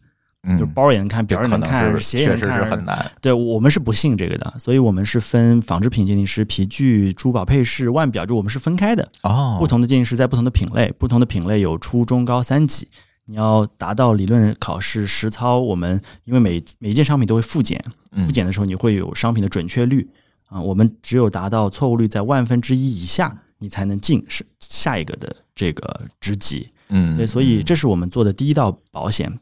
[0.57, 3.11] 就嗯，包也能看，表也能看，是鞋也能确实是看，很难。
[3.21, 9.09] 对我们是不信这个的，所以我们是分纺织品鉴定师、皮具、珠宝配饰、腕表，就我们是分开的。
[9.25, 12.87] 哦，不同的鉴定师在不同的品类，不同的品类有初中高三级。
[13.27, 20.09] 你要达到理论考试实操，我们因为每每一件商品都会复检，嗯复检的时候你会有商品的准确率
[20.47, 26.71] 啊、我们只有达到错误率在万分之一以下，你才能进是下一个的这个职级。
[26.91, 29.33] 嗯，对，所以这是我们做的第一道保险。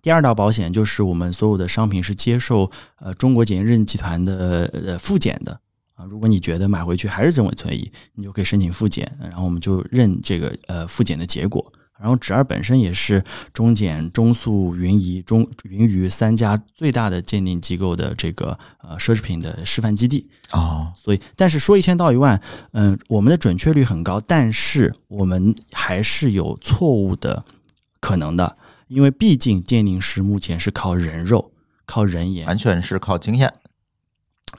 [0.00, 2.70] 第二道保险就是我们所有的商品是接受
[3.00, 5.60] 呃中国检验认证集团的呃复检的
[5.94, 6.06] 啊。
[6.06, 11.70] 如果你觉得买回去还是真伪存疑，你就可以申请复检，然后我们就认这个呃复检的结果。
[11.98, 13.22] 然后指二本身也是
[13.52, 20.28] 中检、中速、云仪、中云鱼三家最大的鉴定机构的这个呃奢侈品的示范基地。
[20.52, 22.40] 哦，所以，但是说一千道一万，
[22.72, 27.44] 嗯，我们的准确率很高，但是我们还是有错误的
[28.00, 28.56] 可能的，
[28.88, 31.52] 因为毕竟鉴定师目前是靠人肉、
[31.86, 33.52] 靠人眼，完全是靠经验。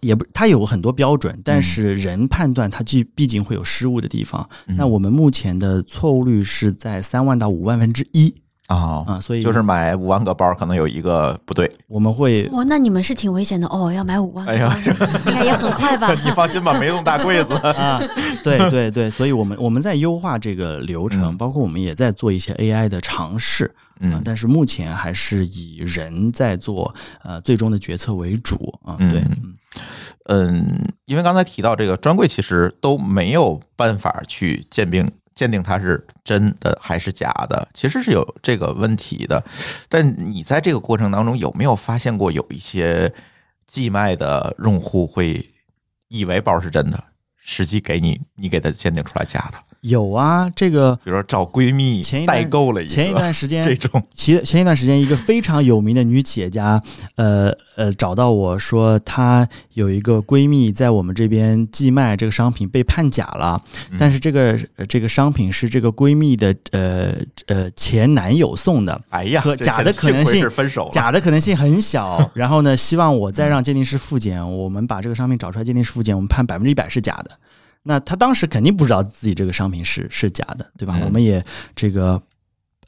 [0.01, 1.41] 也不，它有很多标准，嗯。
[1.43, 4.47] 但是人判断它既毕竟会有失误的地方。
[4.67, 4.75] 嗯。
[4.75, 8.33] 那我们目前的错误率是在三万到五万分之一
[8.67, 11.71] 啊啊，所以就是买五万个包，可能有一个不对。
[11.87, 16.11] 我们会哦，那你们是挺危险的哦，要买五万个哎呀包，应该也很快吧？
[16.25, 17.53] 你放心吧，没那么大柜子。
[17.61, 18.01] 啊，
[18.43, 26.93] 对对对，所以我们我们在优化这个流程，嗯包括我们也在做一些 AI 的尝试啊、嗯但是目前还是以人在做
[27.23, 29.23] 呃最终的决策为主啊，嗯对，
[30.25, 39.43] 嗯，因为刚才提到这个专柜，其实都没有办法去鉴定鉴定它是真的还是假的，其实是有这个问题的。
[39.87, 43.13] 但你在这个过程当中有没有发现过有一些
[43.67, 45.45] 寄卖的用户会
[46.07, 47.03] 以为包是真的，
[47.35, 49.74] 实际给你你给他鉴定出来假的？
[49.87, 56.81] 有啊，这个比如说找闺蜜前一段代购了一个前一段时间 这种，前前一段时间，一个非常有名的女企业家，
[57.15, 63.61] 呃呃，找到我说，她有一个闺蜜在我们这边寄卖这个商品被判假了，
[63.91, 63.97] 嗯。
[63.99, 67.13] 但是这个呃这个商品是这个闺蜜的呃
[67.45, 72.27] 呃前男友送的，哎呀，假的可能性分手，假的可能性很小。
[72.33, 77.29] 然后呢，希望我再让鉴定师复检，我们把这个商品找出来，鉴定师复检，我们判百分之一百是假的。
[77.87, 80.95] 那他当时肯定不知道自己这个商品是是假的，对吧？
[80.97, 81.43] 嗯我们也
[81.75, 82.19] 这个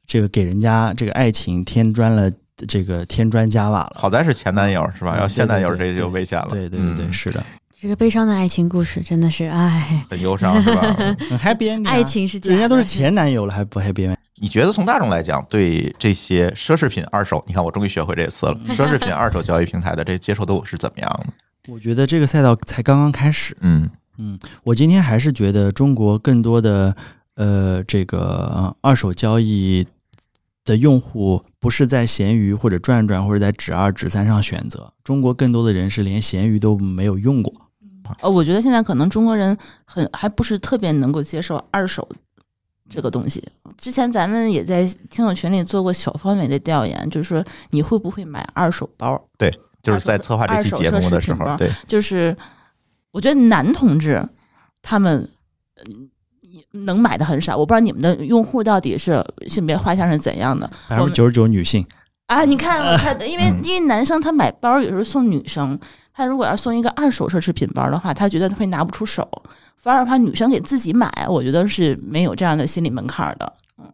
[0.08, 2.32] 这个给人家这个爱情添砖了，
[2.68, 3.92] 这个添砖加瓦了。
[3.96, 5.16] 好在是前男友是吧？
[5.16, 6.48] 嗯要现男友这就危险了。
[6.50, 7.46] 对对对对，嗯是的，
[7.80, 10.82] 这个悲伤的爱情故事真的是，唉，很忧伤是吧？
[11.30, 11.92] 很 happy ending 啊。
[11.92, 14.16] 爱情是假的，人家都是前男友了，还不 happy ending？
[14.40, 21.34] 你觉得从大众来讲，对这些奢侈品二手，你看我终于学会这次了，奢侈品二手交易平台的这接受度是怎么样的？
[21.72, 23.56] 我觉得这个赛道才刚刚开始。
[23.62, 26.96] 嗯嗯，我今天还是觉得中国更多的
[27.36, 29.86] 呃这个呃二手交易
[30.66, 37.54] 的用户不是在闲鱼或者转转或者在指二指三上选择，中国更多的人是连闲鱼都没有用过。
[38.22, 42.08] 呃，我觉得现在可能中国人很还不是特别能够接受二手
[42.90, 43.46] 这个东西。
[43.78, 49.22] 之前咱们也在听友群里做过小范围的调研，就是说你会不会买二手包？
[49.38, 49.54] 对
[49.84, 52.36] 就是在策划这期节目的时候，对，就是
[53.18, 54.24] 我觉得男同志
[54.84, 55.28] 他们
[55.88, 56.08] 嗯
[56.86, 61.84] 能买的很少，我不知道你们的用户到底是性别画像是怎样的百分之九十九女性，
[62.28, 62.46] 啊？
[62.46, 65.80] 你看，我看，因为嗯因为男生他买包有时候送女生，
[66.14, 69.28] 他如果要送一个二手奢侈品包的话，他觉得他会拿不出手，
[69.78, 73.54] 反而怕女生给自己买，我觉得是没有这样的心理门槛的。
[73.80, 73.92] 嗯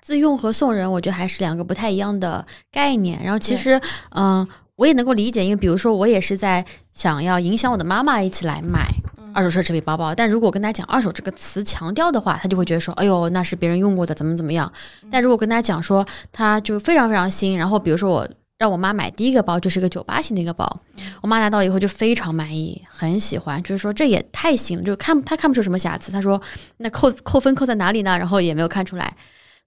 [0.00, 3.22] 自用和送人，我觉得还是两个不太一样的概念。
[3.22, 3.78] 然后其实，
[4.10, 4.46] 嗯、
[4.78, 6.64] 我也能够理解，因为比如说我也是在
[6.94, 8.86] 想要影响我的妈妈一起来买
[9.34, 14.72] 二手奢侈品包包，但如果我跟她讲“二手”这个词强调的话，她就会觉得说：“哎呦，那是别人用过的，怎么怎么样。”
[15.10, 18.28] 但如果跟她讲说，它就非常非常新，然后比如说我。
[18.60, 20.80] 让我妈买第一个包就是一个九八型的一个包，
[21.22, 26.10] 我妈拿到以后就非常满意，很喜欢，就是说这也太新了，就看她看不出什么瑕疵。
[26.10, 26.42] 她说
[26.78, 28.18] 那扣扣分扣在哪里呢？
[28.18, 29.16] 然后也没有看出来，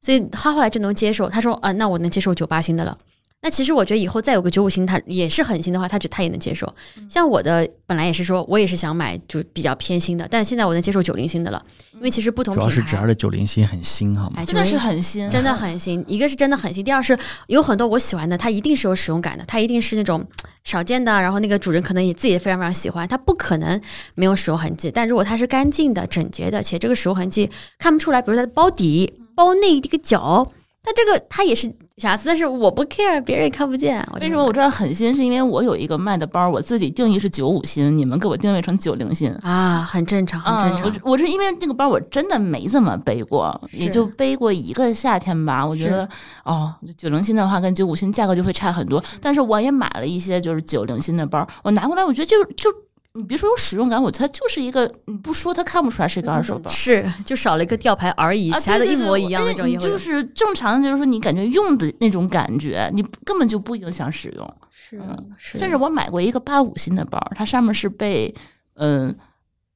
[0.02, 1.30] 所以她后来就能接受。
[1.30, 2.98] 她说：“啊，那我能接受九八新的了。”
[3.44, 6.72] 那其实我觉得以后再有个九五星，他也是狠新的话，他觉得他也能接受。
[7.10, 14.36] 像我的本来也是说，我也是想买就比较偏新的，但现在我能接受九零新的了，因为其实不同主要是侄儿的九零新很新，好吗？
[14.38, 16.06] 哎，真的是很新，真的很新。
[16.08, 17.18] 一个是真的很新，第二是
[17.48, 20.24] 有很多我喜欢的，它一定是有使用感的，它一定是那种
[20.64, 23.82] 少见的，然后那个主人可能也自己也非常非常喜欢，它不可能
[24.14, 24.92] 没有使用痕迹。
[24.94, 30.52] 但如果它是干净的、整洁的，且这个使用痕迹看不出来，比如它的包底、包内这个角，
[30.84, 34.04] 它这个它也是瑕疵，但是我不 care，别人也看不见。
[34.20, 35.14] 为什么我这知道很新？
[35.14, 39.32] 是因为我有一个卖的包，我自己定义是九五新，你们给我定位成九零新。
[39.44, 41.02] 啊，很正常，很正常。
[41.04, 45.64] 我我是因为那个包我真的没怎么背过，也就背过一个夏天吧。
[45.64, 46.10] 我觉得
[46.44, 49.04] 哦，九零新的话跟九五新价格就会差很多。
[49.22, 52.68] 但是我也买了一些就是九零新的包，我拿过来，我觉得就就
[53.14, 56.72] 你别说有使用感，我它就是一个你不说它看不出来是一个二手包。
[56.72, 59.68] 是，就少了一个吊牌而已，啊，其他的一模一样的那种。
[59.68, 64.54] 你就是正常的，就是说你感觉用的那种感觉，你根本就不影响使用。
[64.70, 65.02] 是，
[65.38, 68.34] 甚至我买过一个八五新的包，它上面是被
[68.76, 69.16] 嗯。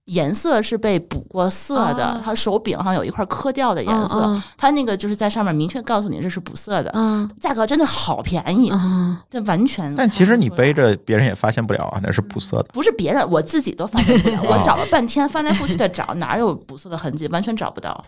[0.05, 9.95] 颜色是被补过色的，哦它手柄上有一块磕掉的颜色，嗯它那个就是在上面明确告诉你这是补色的，嗯价格真的好便宜，嗯这完全。
[9.95, 12.65] 但其实你背着别人也发现不了啊，那是补色的。
[12.73, 18.03] 不是别人，我自己都发现不了， 哦我找了半天，翻来覆去的找，哪有补色的痕迹，完全找不到。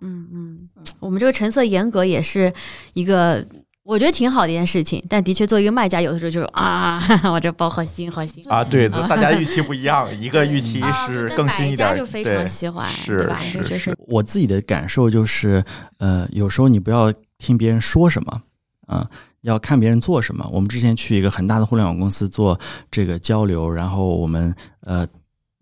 [0.00, 0.68] 嗯嗯，
[1.00, 2.52] 我们这个成色严格也是
[2.94, 3.44] 一个。
[3.84, 13.38] 我觉得挺好的一件事情，但的确作为一个卖家，有的时候就是啊， 我这包好新好新啊，对，大家预期不一样， 一个预期啊是更新一点对常喜欢，是对吧？
[13.38, 15.62] 是是我自己的感受就是，
[15.98, 18.42] 呃，有时候你不要听别人说什么，
[18.88, 19.06] 嗯，
[19.42, 20.48] 要看别人做什么。
[20.50, 22.58] 我们之前去一个很大的互联网公司做
[22.90, 25.06] 这个交流，然后我们呃。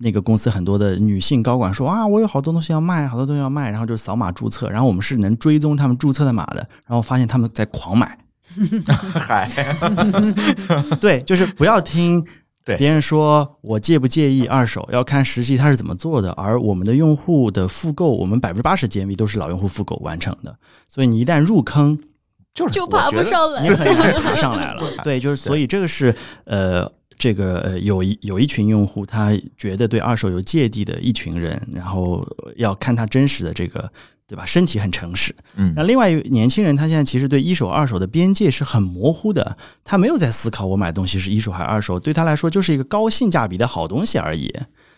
[0.03, 8.19] 那个公司很多的女性高管说啊，我有好多东西要卖，好多东西要卖，然后就扫码注册，然后我们是能追踪他们注册的码的，然后发现他们在狂买。
[9.15, 9.49] 嗨，
[11.01, 12.23] 对，就是不要听
[12.77, 16.33] 别人说我介不介意二手，要看实际他是怎么做的。
[16.33, 20.57] 而我们的用户的复购，我们百分之八十 GMV 都是老用户复购完成的，
[20.89, 21.99] 所以你一旦入坑，
[22.53, 23.71] 就是就爬不上来你。
[23.71, 24.83] 很难爬上来了。
[25.03, 26.93] 对，就是所以这个是呃。
[27.19, 33.91] 这个呃，有一有一群用户，他觉得对二手有芥蒂的一群人，然后要看他真实的这个，
[34.27, 34.45] 对吧？
[34.45, 35.35] 身体很诚实。
[35.55, 44.53] 嗯那另外一年轻人，他现在其实对一手、二手的边界是很模糊的，他没有在思考我买东西是一手还是二手，对他来说就是一个高性价比的好东西而已。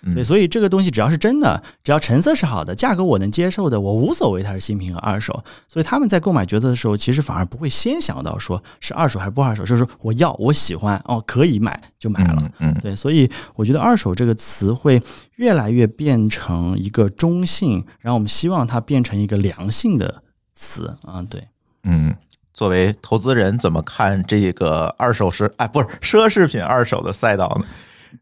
[0.04, 5.42] 嗯对，所以这个东西只要是真的，只要成色是好的，价格我能接受的，我无所谓它是新品和二手。
[5.66, 12.42] 所以他们在购买决策的时候，其实反而不会先想到说是二手还是不二手，就是说我要我喜欢哦，可以买就买了。
[12.58, 15.02] 嗯嗯对，所以我觉得“二手”这个词会
[15.36, 20.22] 越来越变成一个中性，然后我们希望它变成一个良性的
[20.54, 21.22] 词啊。
[21.22, 21.48] 对，
[21.84, 22.14] 嗯，
[22.52, 27.66] 作为投资人怎么看这个二手是哎不是奢侈品二手的赛道呢？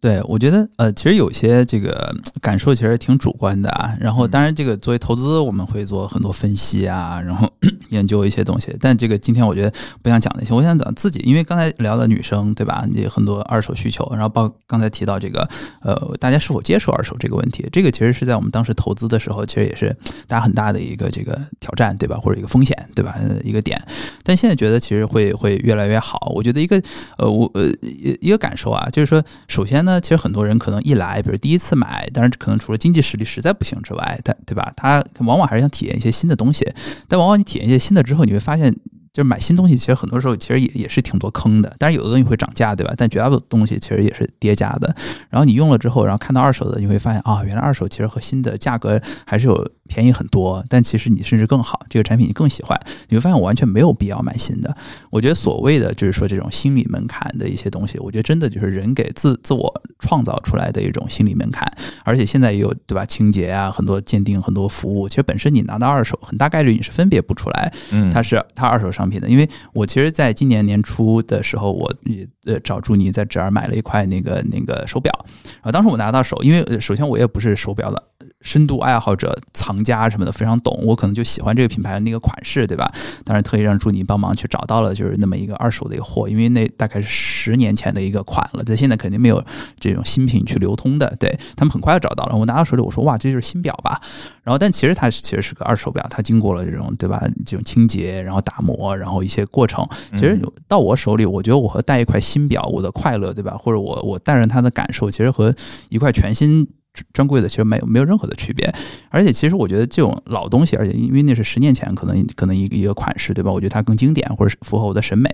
[0.00, 3.96] 对，我觉得呃，其实有些这个感受其实挺主观的啊。
[4.00, 7.48] 然后，当然这个作为投资，我们会做很多分析啊，然后
[7.90, 8.74] 研究一些东西。
[8.80, 9.72] 但这个今天我觉得
[10.02, 12.84] 不想讲那些，我想讲自己，因为刚才聊的女生对吧？
[12.90, 15.48] 你很多二手需求，然后包刚才提到这个
[15.82, 19.94] 呃，大家是否接受二手这个问题，这个其实是在我们当时投资的时候，其实也是
[20.26, 22.16] 大家很大的一个这个挑战对吧？
[22.16, 23.14] 或者一个风险对吧？
[23.20, 23.80] 呃一个点。
[24.24, 26.32] 但现在觉得其实会会越来越好。
[26.34, 26.82] 我觉得一个
[27.18, 34.72] 呃，我呃一一个感受啊，就是说，首先呢，其实很多人可能一来，比如第一次买，当然可能除了经济实力实在不行之外，他对吧？
[34.76, 36.66] 他往往还是想体验一些新的东西。
[37.08, 38.74] 但往往你体验一些新的之后，你会发现。
[39.12, 41.74] 就是买新东西，其实很多时候其实也也是挺多坑的。
[41.78, 42.94] 但是有的东西会涨价，对吧？
[42.96, 44.94] 但绝大部分东西其实也是跌价的。
[45.28, 50.64] 然后你用了之后，然后看到二手的，你会发现啊，原来二手其实和新的价格还是有便宜很多。
[50.68, 54.74] 但其实你甚至更好，这个产品你更喜欢，你会发现我完全没有必要买新的。
[55.10, 61.70] 我觉得所谓的就是说这种心理门槛的一些东西，我觉得真的就是人给自自我创造出来的一种心理门槛。
[62.02, 63.04] 而且现在也有对吧？
[63.04, 69.28] 清洁啊，很多鉴定，很多服务，其实本身你拿到二手，很大概率你是分别不出来嗯，它是它二手商品的。
[69.28, 75.12] 因为我其实在今年年初的时候，我也呃找朱妮在这儿买了一块那个那个手表，
[75.54, 78.00] 然后当时我拿到手，因为首先我也不是手表的
[78.42, 82.92] 深度爱好者、藏家什么的非常懂，我可能就喜欢这个品牌的那个款式，对吧？
[83.24, 89.42] 当然特意让朱妮帮忙去找到了就是那么一个二手的一个货，因为那大概是十年前的一个款了，在现在肯定没有
[89.78, 91.14] 这种新品去流通的。
[91.18, 94.00] 对他们很快就找到了，我拿到手里我说哇，这就是新表吧？
[94.42, 99.86] 然后但其实它其实是个二手表，它经过了这种对吧这种清洁，然后打磨，然后一些过程。
[100.14, 103.56] 其实到我手里，我觉得我和带一块新表，我的快乐对吧？
[103.56, 105.54] 或者我我带着它的感受，其实和
[105.88, 106.66] 一块全新。
[107.12, 108.72] 专柜的其实没有没有任何的区别，
[109.08, 113.50] 而且其实我觉得这种老东西，而且因为那是十年前可能可能一个一个款式对吧？
[113.50, 115.30] 我觉得它更经典或者是符合我的审美，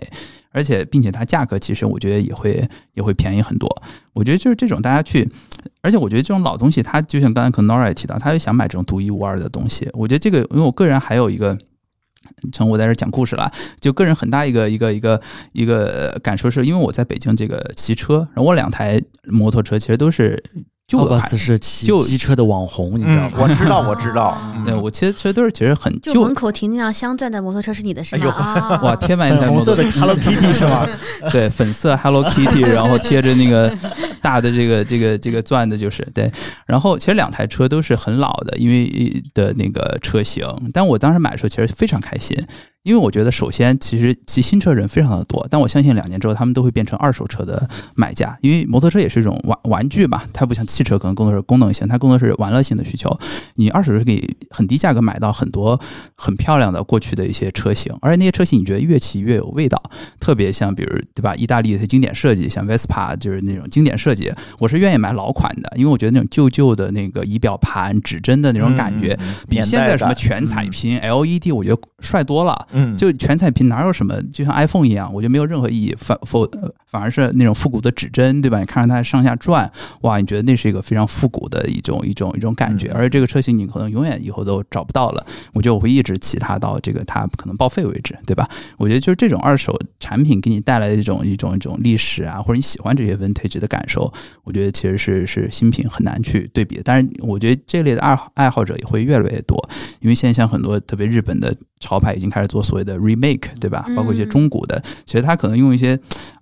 [0.50, 3.68] 而且并且它价格其实我觉得也会也会便宜很多。
[4.12, 5.28] 我觉得就是这种大家去，
[5.82, 9.88] 而且我觉得这种老东西，它就像刚才可能 Nora 也提到，他就想买这种独一无二的东西。
[9.94, 11.58] 我觉得这个，因为我个人还有一个。
[12.52, 13.50] 成我在这讲故事了，
[13.80, 15.20] 就个人很大一个一个一个
[15.52, 20.42] 一个感受是，因为我在北京这个骑车，然后我两台摩托车其实都是
[20.88, 23.38] 旧的款奥巴斯，是骑就机车的网红，你知道嗯，吗？
[23.40, 28.22] 我知道，我知道， 对我其实其实都是其实很旧就门口停那辆镶钻的摩托车是你的是吗？
[28.22, 30.88] 哎呦啊， 哇，贴满一台红摩托色的 Hello Kitty 是吗？
[31.30, 33.70] 对，粉色 Hello Kitty，然后贴着那个
[34.22, 36.32] 大的这个这个这个钻的，就是对。
[36.64, 40.46] 然后其实两台车都是很老的，因为的那个车型。
[40.72, 42.34] 但我当时买的时候其实非常开心，
[42.82, 53.16] 因为我觉得首先其实骑新车人非常的多，但我相信两年之后他们都会变成二手车的买家，因为摩托车也是一种玩玩具吧，它不像汽车可能更多是功能性，它更多是玩乐性的需求。
[53.54, 55.78] 你二手车可以很低价格买到很多
[56.16, 59.80] 很漂亮的过去的一些车型，而且那些车型你觉得越骑越有味道。
[60.20, 72.66] 特别像比如对吧，意大利的经典设计，像 Vespa 就是那种经典设计，我是愿意买老款的，因为我觉得那种旧旧的那个仪表盘、指针的那种感觉，嗯比现在什么全彩，屏、LED，我觉得帅多了。
[72.72, 78.58] 嗯，就全彩屏哪有什么，就像 iPhone 一样，我觉得没有任何意义，反否呃反而是那种复古的指针，对吧？
[78.60, 79.70] 你看着它上下转，
[80.02, 85.26] 哇，你觉得那是是一个非常复古的一种一种一种感觉，嗯而这个车型你可能永远以后都找不到了。
[85.54, 88.48] 我觉得我会一直骑它到这个它可能报废为止，对吧？
[88.76, 94.12] 我觉得就是这种二手产品给你带来的一种一种一种历史啊，或者你喜欢这些 vintage 的感受，
[94.44, 96.82] 我觉得其实是是新品很难去对比的。
[96.84, 99.56] 但是我觉得这类的爱好爱好者也会越来越多，
[100.00, 103.86] 因为现在像很多特别日本的潮牌已经开始做所谓的 remake，对吧？
[103.96, 105.98] 包括一些嗯中古的，其实它可能用一些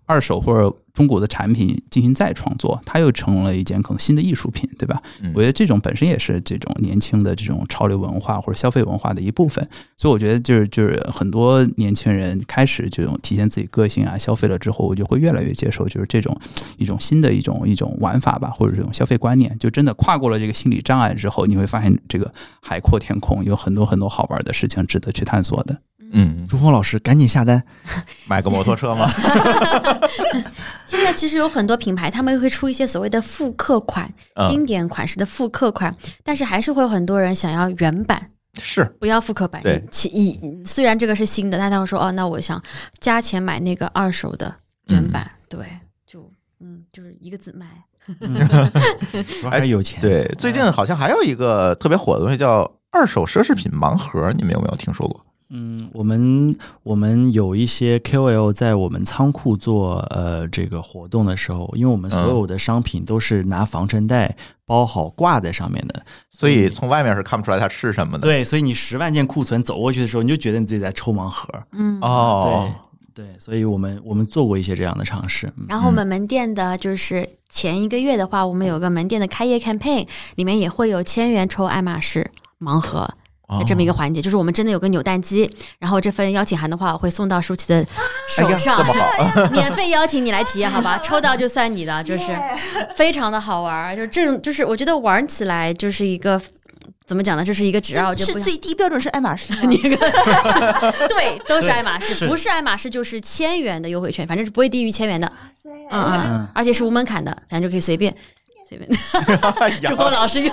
[0.06, 5.02] 二手或者中古的产品进行再创作，它又成了一件可能新的艺术品，对吧？
[5.20, 16.34] 嗯我觉得这种本身也是这种年轻的这种潮流文化或者消费文化的一部分，所以我觉得就是就是很多年轻人开始这种体现自己个性啊，消费了之后，我就会越来越接受就是这种
[16.78, 22.32] 一种新的一种一种玩法吧，或者这种消费观念，就真的跨过了这个心理障碍之后，你会发现这个
[22.62, 25.78] 海阔天空，有很多很多好玩的事情值得去探索的。
[26.12, 27.62] 嗯，朱峰老师赶紧下单，
[28.26, 29.10] 买个摩托车吗？
[30.86, 38.30] 现在其实有很多品牌，他们会出一些所谓的复刻款、嗯，经典款式的复刻款，但是还是会有很多人想要原版。
[38.58, 42.62] 是，不要复刻版，对其一虽然这个是新的，但他会说哦，那我想
[43.00, 44.54] 加钱买那个二手的
[44.86, 45.58] 原版，对，
[46.06, 46.30] 就
[46.60, 47.66] 嗯，就是一个字卖。
[49.40, 50.00] 主要还是有钱。
[50.00, 50.24] 对。
[50.38, 55.25] 最近好像还有一个特别火的东西叫二手奢侈品盲盒，你们有没有听说过？
[55.48, 68.22] 嗯，我们我们有一些 KOL 在我们仓库做呃这个活动的时候，因为我们所有的商品都是拿防尘袋包好挂在上面的，所以从外面是看不出来它是什么的。
[68.22, 71.48] 对，所以你十万件库存走过去的时候，你就觉得你自己在抽盲盒。
[71.70, 72.72] 嗯，哦，
[73.14, 75.46] 对对，所以我们我们做过一些这样的尝试。
[75.56, 82.28] 嗯然后我们门店的就是前一个月的话，我们有个门店的开业 campaign，里面也会有千元抽爱马仕
[82.58, 83.08] 盲盒。
[83.66, 87.86] 这么一个环节，就是我们真的有个扭蛋机，然后这份邀请函的话，我会送到舒淇的哎呀，
[88.28, 90.98] 手上，这么好， 免费邀请你来体验，好吧？
[90.98, 92.24] 抽到就算你的，就是
[92.94, 93.96] 非常的好玩儿。
[93.96, 96.40] 就这种，就是我觉得玩起来就是一个
[97.06, 97.44] 怎么讲呢？
[97.44, 99.96] 就是一个只要就不是最低标准是爱马仕吗， 你个
[101.08, 105.30] 对，都是爱马仕，不是爱马仕就是千元的优惠券，反正是不会低于千元的。
[105.90, 108.12] 嗯嗯嗯，而且是无门槛的，反正就可以随便
[108.66, 108.88] 随便。
[109.60, 110.52] 哎 呀朱峰老师又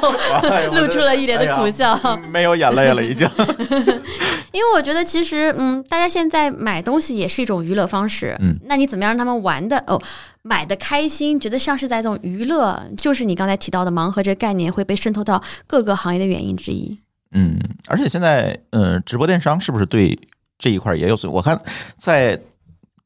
[0.72, 1.94] 露出了一脸的苦笑。
[1.94, 3.28] 哎没有眼泪了，已经。
[4.54, 8.38] 因为我觉得其实，嗯，大家现在买东西也是一种娱乐方式。
[8.40, 10.00] 嗯，那你怎么样让他们玩的哦，
[10.44, 17.00] 买的开心，觉得像是在这种娱乐，就是你刚才提到的盲盒这个概念会被渗透到各个行业的原因之一。
[17.32, 20.16] 嗯，而且现在，嗯、直播电商是不是对
[20.60, 21.32] 这一块也有所？
[21.32, 21.60] 我看
[21.98, 22.40] 在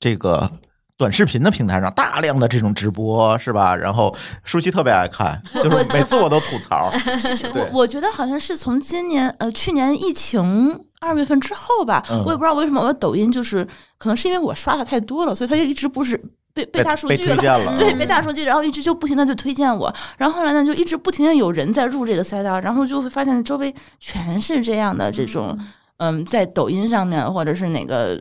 [0.02, 0.52] 这个
[0.98, 3.76] 短视频的平台上，大量的这种直播是吧？
[3.76, 6.92] 然后舒淇特别爱看， 就是每次我都吐槽。
[7.54, 13.64] 对我我觉得好像是从今年呃去年疫情二月份之后吧，嗯我也不知道为什么我的抖音就是
[14.00, 16.20] 可能是因为我刷的太多了，所以它就一直不是
[16.54, 17.36] 被被大数据了。
[17.36, 25.56] 了， 对，嗯被大数据，然后一直就不停的就推荐我，然后后来呢，就一直不停的有人在入这个赛道，然后就会发现周围全是这样的这种，
[25.98, 28.20] 嗯，在抖音上面或者是哪个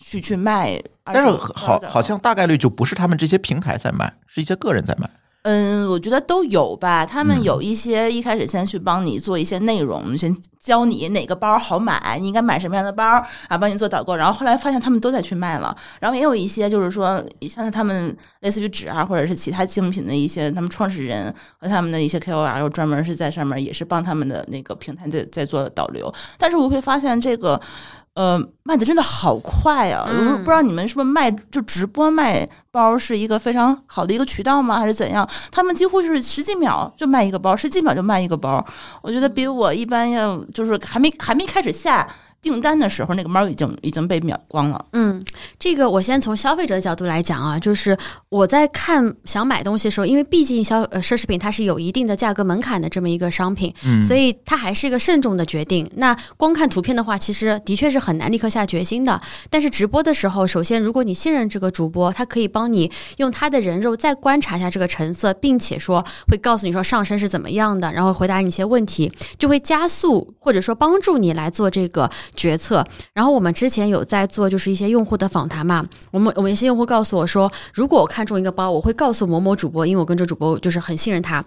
[0.00, 5.10] 去去卖但是好好像大概率就不是他们这些平台在卖，是一些个人在卖。
[5.48, 7.06] 嗯，我觉得都有吧。
[7.06, 13.02] 他们嗯有一些一开始先去帮你做一些内容，先教你哪个包好买，你应该买什么样的包
[13.48, 14.14] 啊，帮你做导购。
[14.14, 15.74] 然后后来发现他们都在去卖了。
[16.00, 26.12] 然后也有一些就是说，像是他们类似于纸啊，或者是其他精品的一些他们创始人和他们的一些 KOL，专门是在上面也是帮他们的那个平台在在做导流。
[26.36, 27.58] 但是我会发现这个。
[28.14, 30.08] 呃，卖的真的好快啊！
[30.38, 34.78] 不知道你们是不是卖就直播卖包是一个非常好的一个渠道吗？
[34.78, 35.28] 还是怎样？
[35.52, 38.64] 他们几乎是十几秒就卖一个包，十几秒就卖一个包。
[39.02, 42.08] 我觉得比我一般要就是还没还没开始下
[42.40, 44.84] 订单的时候，那个猫已经已经被秒光了。
[44.92, 45.24] 嗯，
[45.58, 47.96] 这个我先从消费者的角度来讲啊，就是
[48.28, 55.90] 我在看想买东西的时候，因为毕竟消呃奢侈品它是有一定的价格门槛的这么一个商品，嗯所以它还是一个慎重的决定。
[55.96, 59.20] 那光看图片的话，其实的确是很难立刻下决心的。
[59.50, 72.84] 但是直播的时候，首先如果你信任这个主播，他可以帮你用他的人肉再观察一下这个成色，并且说会告诉你说上身是怎么样的，然后回答你一些问题，就会加速或者说帮助你来做这个决策。
[73.12, 81.44] 然后我们之前有在做就是一些用户的访谈嘛，我们我们一些用户告诉我说，如果我看中一个包，我会告诉某某主播，因为我跟这主播就是很信任他。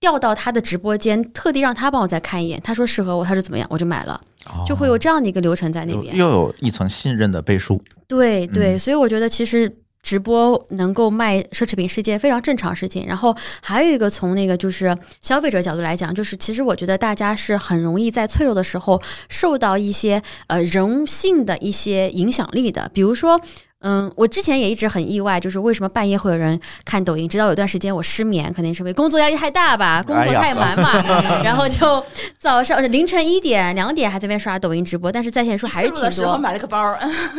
[0.00, 2.60] 调到他的直播间，特地让他帮我再看一眼。
[2.62, 4.20] 他说适合我，他说怎么样，我就买了，
[4.66, 6.14] 就会有这样的一个流程在那又边。
[6.14, 7.82] 又有一层信任的背书。
[8.06, 9.74] 对对，嗯所以我觉得其实
[10.04, 13.04] 直播能够卖奢侈品是件非常正常事情。
[13.08, 23.40] 然后还有一个从那个就是消费者角度来讲，就是其实我觉得大家是很容易在脆弱的时候受到一些呃人性的一些影响力的，比如说。
[23.86, 27.28] 嗯，我之前也一直很意外，就是为什么半夜会有人看抖音？
[27.28, 31.04] 直到有段时间我失眠，肯定是因为工作压力太大吧，工作太忙嘛，
[31.44, 32.02] 然后就
[32.38, 36.38] 早上凌晨一点、两点还在那边刷抖音直播，但是在线数还是挺的时候多。
[36.38, 36.96] 买了个包，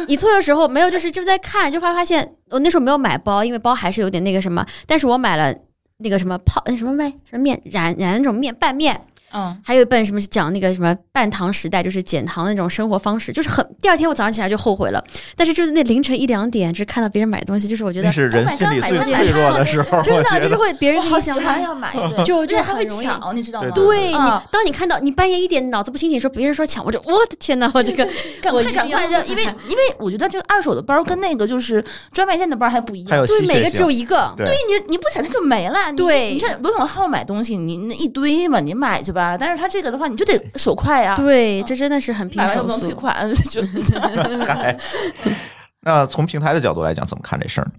[0.07, 5.51] 一错的时候没有，就是就在看，就发发现我那时候没有买包，因为包还是有点那个什么，但是我买了
[5.97, 9.01] 那个什么泡那什么面什么面染染那种面拌面，
[9.36, 15.03] 嗯，还有一本什么是讲那个什么半糖时代，就是减糖那种生活方式，就是很第二天我早上起来就后悔了，
[15.36, 20.39] 但是就是那凌晨一两点，就是看到别人买东西，就是我觉得那是人心里最脆弱的时候， 真的。
[20.39, 23.71] 就是会别人我好喜欢要买，就就因为他会很容易抢，你知道吗？
[23.73, 24.13] 对
[24.51, 28.07] 当你看到你半夜一点脑子不清醒说别人说抢，我就 我的天哪，我这个
[28.41, 31.83] 赶快赶快要，因为因为我觉得这个二手的包跟那个就是
[32.13, 33.25] 专卖店的包还不一样。
[33.25, 39.24] 对每个只有，一个，对对你你不抢它就没了，对你看罗永浩买东西，你那一堆嘛，你买去吧。
[39.38, 42.63] 但是他这个的话，你就得手快呀，对，这真的是很拼买完又。
[42.63, 43.61] 不能退款，就。
[44.45, 44.78] 嗨。
[45.82, 47.71] 那从平台的角度来讲，怎么看这事儿呢？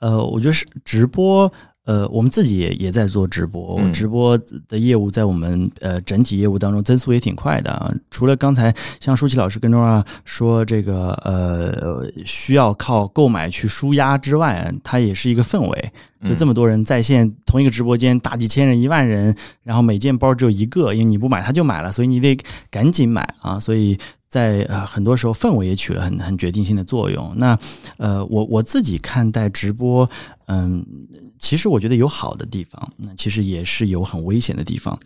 [0.00, 1.52] 呃，我觉得是直播，
[1.90, 4.38] 呃，我们自己也也在做直播，嗯直播
[4.68, 7.92] 的业务在我们呃整体业务当中增速也挺快的啊。
[8.12, 15.92] 除了刚才像舒淇老师跟中啊说这个呃需要靠购买去舒压之外，它也是一个氛围。
[16.22, 19.34] 就这么多人在线同一个直播间，大几千人、一万人，
[19.64, 22.38] 然后每件包只有一个，因为你不买他就买了，所以你得
[22.70, 23.58] 赶紧买啊。
[23.58, 27.32] 所以在呃很多时候氛围也起了很很决定性的作用。
[27.36, 27.58] 那
[27.96, 30.08] 呃我我自己看待直播，
[30.46, 30.84] 嗯，
[31.40, 34.96] 其实我觉得有好的地方，那其实也是有很危险的地方。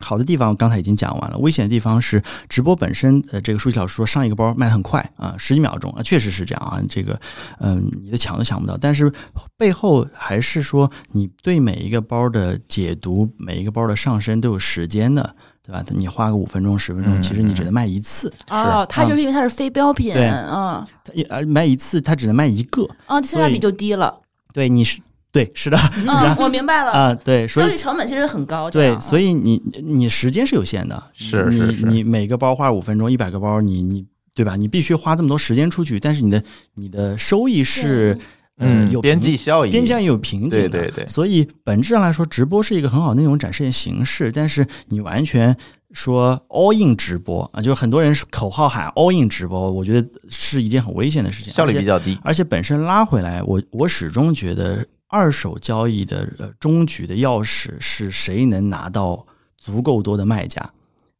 [0.00, 3.22] 好的地方刚才已经讲完了，危险的地方是直播本身。
[3.30, 6.78] 呃，这个舒淇老师说上一个包卖的很快啊，十几秒钟啊，确实是这样啊。
[6.88, 7.18] 这个，
[7.58, 8.76] 嗯，你的抢都抢不到。
[8.76, 9.10] 但是
[9.56, 15.82] 背后还是说你对每一个包的解读，每一个包的上身都有时间的，对吧？
[15.90, 18.30] 你花个五分钟、十分钟，嗯其实你只能卖一次。
[18.50, 22.86] 哦，它就是因为它是非标品，对嗯它一而卖一次，它只能卖一个。
[23.06, 24.20] 啊，性价比就低了。
[24.52, 25.00] 对，你是
[25.34, 25.76] 对，是的
[26.06, 26.92] 嗯，我明白了。
[26.92, 34.54] 啊，对，所交以易成本其实很高，对，所以你你时间是有限的，是是是你每个包花五分钟，一百个包，你你对吧？
[34.54, 36.40] 你必须花这么多时间出去，但是你的
[36.76, 38.16] 你的收益是
[38.58, 45.56] 嗯有边际效益，边界有瓶颈的，对对对所以本质上来说，直播是一个很好的内容展示的形式，但是你完全
[45.90, 52.16] 说 all in 直播啊，就是很多人口号喊 all in 直播，我觉得是一件很危险的事情，效率比较低。
[52.22, 59.24] 而且本身拉回来，我我始终觉得二手交易的呃终局的钥匙是谁能拿到
[59.56, 60.68] 足够多的卖家，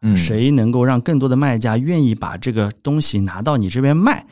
[0.02, 4.26] 嗯，谁能够让更多的卖家愿意把这个东西拿到你这边卖，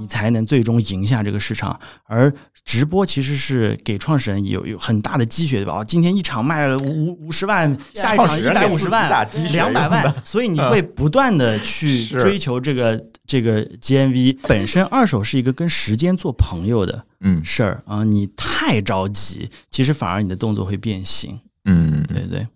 [0.00, 1.78] 你才能最终赢下这个市场。
[2.04, 2.32] 而
[2.64, 5.80] 直播其实是给创始人有有很大的积雪，对吧？
[5.80, 9.08] 哦今天一场卖了五五五十万，下一场一百五十万
[9.52, 14.38] 两百万，所以你会不断的去追求这个这个 GMV。
[14.42, 21.38] 本身二手是一个跟时间做朋友的嗯事儿啊，你太着急，其实反而你的动作会变形。
[21.66, 22.46] 嗯，对对，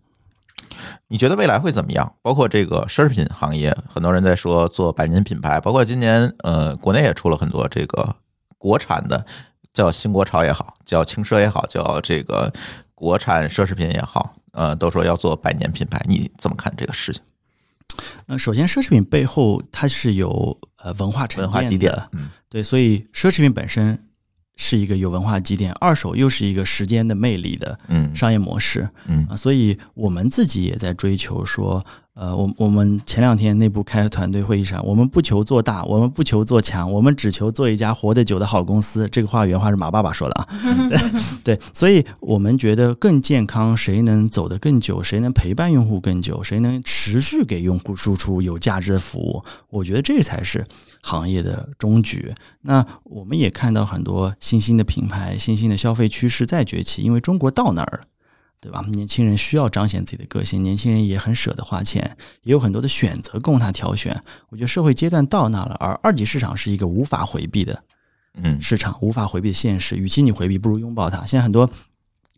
[1.09, 2.15] 你觉得未来会怎么样？
[2.21, 8.15] 包括这个奢侈品行业，很多人在说做百年品牌，包括今年呃，国内也出了很多这个
[8.59, 9.25] 国产的，
[9.73, 12.53] 叫新国潮也好，叫轻奢也好，叫这个
[12.95, 17.23] 国产奢侈品也好，呃，都说要做百年品牌，你怎么看这个事情？
[18.27, 23.99] 呃，首先奢侈品背后它是有呃文化沉文化淀积淀的，，嗯对，所以奢侈品本身
[24.59, 28.15] 是一个有文化积淀，二手又是一个时间的魅力的嗯。
[28.15, 28.87] 商业模式。
[29.07, 29.27] 嗯。
[29.31, 31.87] 啊，所以我们自己也在追求说，
[32.19, 39.09] 呃，我我们前两天内部开团队会议上，我们不求做大，我们不求做强，我们只求做一家活得久的好公司。
[39.09, 40.49] 这个话原话是马爸爸说的啊，
[40.91, 40.99] 对
[41.55, 50.64] 对，所以我们觉得更健康，谁能走得更久，谁能陪伴用户更久，谁能持续给用户输出有价值的服务，我觉得这才是
[51.01, 52.35] 行业的终局。
[52.62, 58.01] 那我们也看到很多新兴的品牌、新兴的消费趋势在崛起，因为中国到那儿了。
[58.61, 58.85] 对吧？
[58.89, 64.21] 年轻人需要彰显自己的个性，年轻人也很舍得花钱，也有很多的选择供他挑选。
[64.49, 67.83] 我觉得社会阶段到那了，而二级市场是一个无法回避的
[68.35, 69.97] 嗯市场，无法回避的现实。
[69.97, 71.25] 与其你回避，不如拥抱它。
[71.25, 71.71] 现在很多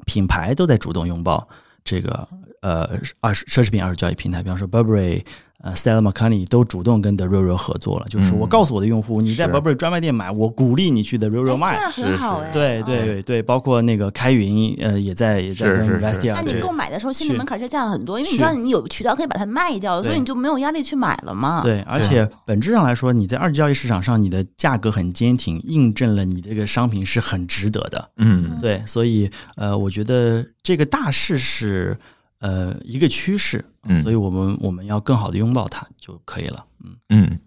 [0.07, 1.49] 品牌都在主动拥抱
[1.85, 2.29] 这个
[2.61, 5.25] 呃二奢侈品二手交易平台，比方说 Burberry。
[5.63, 8.39] 呃，Stella McCartney 都主动跟 The Real Real 合作了，就是嗯。
[8.39, 11.69] 我告诉我的用户，你在是 Burberry 专卖店买，我鼓励你去 The Real Real 卖。
[11.71, 12.51] 哎这样很好哎。
[12.51, 16.07] 对对对对，包括那个开云，呃，也在也在跟是是是。
[16.07, 21.61] Vestia 那你购买的时候，心理门槛就降很多，因为你知道你有渠道可以把它卖掉，所以你就没有压力去买了嘛。
[21.63, 28.11] 对，而且本质上来说，你在二级交易市场上，你的价格很坚挺，印证了你这个商品是很值得的。
[28.17, 28.59] 嗯。
[28.61, 31.97] 对，所以呃，我觉得这个大势是
[32.41, 36.65] 呃一个趋势，嗯所以我们我们要更好的拥抱它就可以了。
[36.85, 37.39] 嗯，嗯，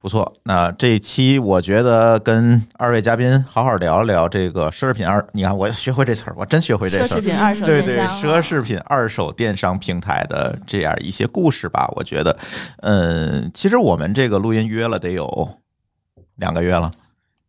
[0.00, 7.20] 不错，那这一期我觉得跟二位嘉宾好好聊一聊这个奢侈品二，你看我学会这词儿，我真学会这奢侈。
[7.20, 12.38] 品二手对对，奢侈品二手电商平台的这样一些故事吧，我觉得，
[12.82, 15.58] 嗯，其实我们这个录音约了得有
[16.36, 16.90] 两个月了，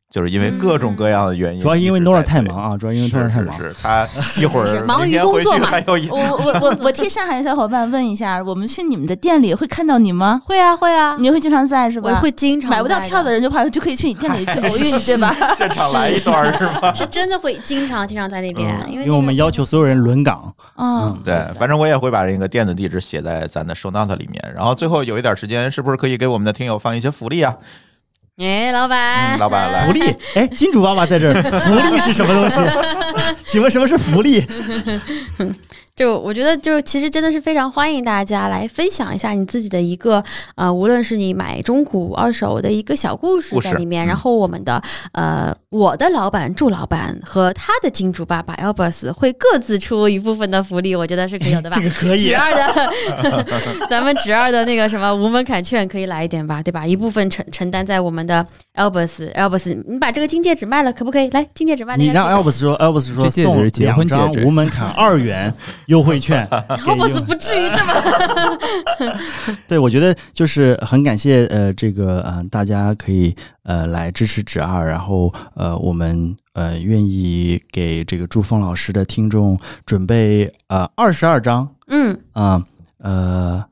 [0.09, 3.57] 就是因为各种各样的原因，主要因为一直 Nora 太忙啊，主要因为 Nora 太忙。
[3.57, 4.07] 是是是，他
[4.37, 10.39] 一会儿忙于工作嘛我我我我替上海的小伙伴问一下，我们去你们的店里会看到你吗？
[10.45, 12.09] 会啊会啊，你会经常在是吧？
[12.09, 15.35] 我会经常买不到票的人人就怕就可以去你店里偶遇你， 对吧？
[15.57, 16.93] 现场来一段是吧？
[16.95, 24.41] 是真的会经常经常在那边，因为因为我们要求所有人轮岗，嗯，对，反正我也会把这个店的地址写在咱的 show note 里面。
[24.55, 27.53] 然后最后有一点时间，是不是可以给我们的听友放一些福利啊？
[28.37, 32.57] 哎，老板，嗯老板来福利，哎，金主爸爸在这儿，福利是什么东西？
[33.45, 34.45] 请问什么是福利？
[35.97, 40.23] 就我觉得，就其实真的是非常欢迎大家来分享一下你自己的一个
[40.55, 44.05] 呃，无论是你买中古、二手的一个小故事在里面。
[44.05, 44.81] 嗯然后我们的
[45.13, 51.83] 呃，我的老板祝老板和他的金主爸爸 Elbus 会各自出一部分的福利，我觉得是可以有的吧这。
[51.83, 52.93] 个可以侄，二的
[53.89, 56.85] 咱们侄二的那个什么无门槛券可以来一点吧，对吧？
[56.85, 58.45] 一部分承承担在我们的
[58.75, 61.29] Elbus Elbus，你把这个金戒指卖了，可不可以？
[61.31, 65.51] 来，金戒指卖了，你让 Elvis 说，Elvis 说这戒指送是结两张婚无门槛二元
[65.87, 66.47] 优惠券。
[66.49, 66.55] 给
[66.91, 69.17] Albus 用不至于这么。
[69.67, 82.63] 对，我觉得就是很感谢呃这个呃大家可以呃来支持指二，然后呃我们呃愿意给这个朱峰老师的听众准备呃二十二张嗯，啊
[82.99, 83.63] 呃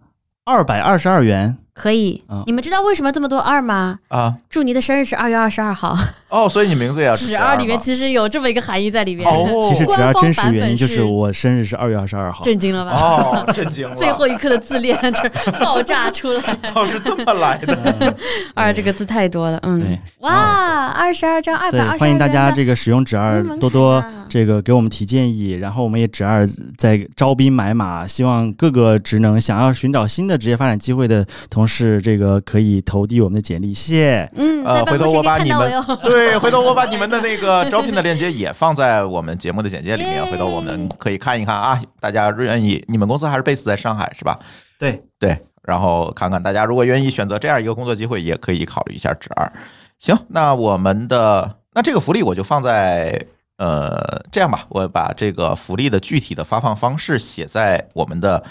[0.44, 2.24] 二百二十二元，可以。
[2.30, 2.42] 嗯。
[2.48, 4.00] 你们知道为什么这么多二吗？
[4.08, 5.96] 啊，祝你的生日是二月二十二号，
[6.30, 9.30] 哦，所以你名字也要 指二里面其实有这么一个含义在里面。
[9.30, 9.70] 哦。
[9.70, 12.42] 其实纸二真实原因就是我生日是二月二十二号。
[12.44, 12.92] 震惊了吧？
[12.92, 15.30] 哦，震惊了，最后一刻的自恋就是
[15.60, 16.42] 爆炸出来，
[16.74, 18.16] 哦是这么来的，
[18.56, 26.48] 二这个字太多了，嗯，哇，二十二张，二对百二十，欢迎大家这个使用纸二多多这个给我们提建议，然后我们也纸二
[26.78, 34.32] 在招兵买马，希望各个职能想要寻找新的职业发展机会的同事，这个可以投递我们的简历，谢谢。
[34.36, 35.84] 嗯，呃在办公室可以看到我哟。
[36.04, 41.82] 对，回头我把你们的那个招聘的链接也放在我们节目的简介里面， 回头我们可以看一看啊。
[42.00, 44.40] 大家愿意，你们公司还是 base 在上海是吧？
[44.78, 49.52] 对对，然后看看大家如果愿意选择这样一个工作机会，也可以考虑一下职二。
[49.98, 53.26] 行，那我们的那这个福利我就放在
[53.58, 58.44] 呃这样吧，我把这个福利的具体的发放方式写在我们的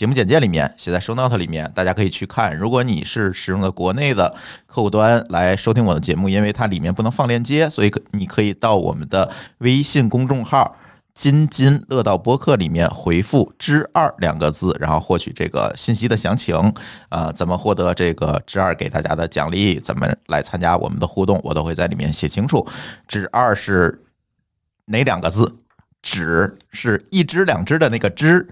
[0.00, 2.56] 节目简介里面，写在 show note 里面，大家可以去看。
[2.56, 4.34] 如果你是使用的国内的
[4.66, 10.74] 客户端来收听我的节目，因为它里面不能放链接，所以你可以到我们的微信公众号。
[11.12, 16.72] 津津乐道播客里面回复“之二”两个字，然后获取这个信息的详情。
[17.10, 19.78] 啊，怎么获得这个之二给大家的奖励？
[19.78, 21.38] 怎么来参加我们的互动？
[21.44, 22.66] 我都会在里面写清楚。
[23.06, 24.02] 之二是
[24.86, 25.56] 哪两个字？
[26.00, 28.48] 只是一只两只的那个只，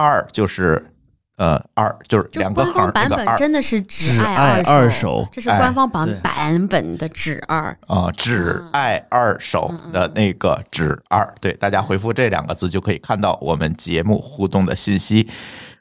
[0.00, 0.84] 二就是
[1.36, 7.76] 呃二就是两个官方版本真的是只只爱爱二二手这是哎官方版版本的只二。
[7.86, 15.28] 啊，只爱二手的那个只二，对，大家回复这两个字就可以看到我们节目互动的信息。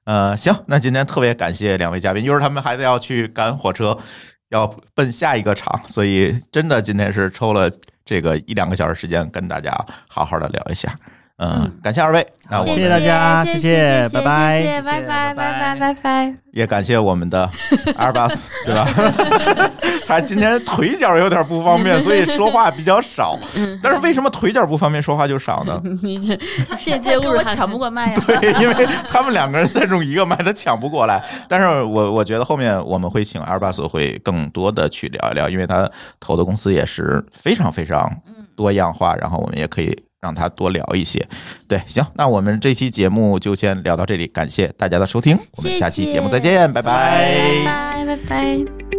[0.06, 3.96] 呃，行，那今天特别感谢两位嘉宾，一会儿他们还得要去赶火车，
[4.50, 4.66] 要
[4.96, 7.70] 奔下一个场，所以真的今天是抽了
[8.04, 9.72] 这个一两个小时时间跟大家
[10.08, 10.91] 好好的聊一下。
[11.41, 16.36] 嗯，感谢二位，那我谢谢大家谢谢谢拜拜谢谢拜拜拜拜拜拜拜。
[16.52, 17.49] 也感谢我们的
[17.95, 18.86] 阿尔巴斯，对吧？
[20.06, 23.40] 他今天腿脚有点不方便，所以说话比较少。
[23.82, 25.82] 但是为什么腿脚不方便，说话就少呢？
[26.03, 26.36] 你这
[26.76, 28.22] 间接跟侮辱他我抢不过麦呀。
[28.28, 31.24] 对，因为他们两个人在用一个麦，他抢不过来。
[31.48, 35.90] 但是我我觉得后面我们会请阿尔巴斯会更多的去聊一聊，因为他
[36.20, 38.11] 投的公司也是非常非常
[38.57, 41.26] 多样化，然后我们也可以让他多聊一些。
[41.68, 47.64] 对，行，那我们这期节目就先聊到这里，感谢大家的收听，我们下期节目再见，拜拜。
[47.66, 48.99] 拜拜拜。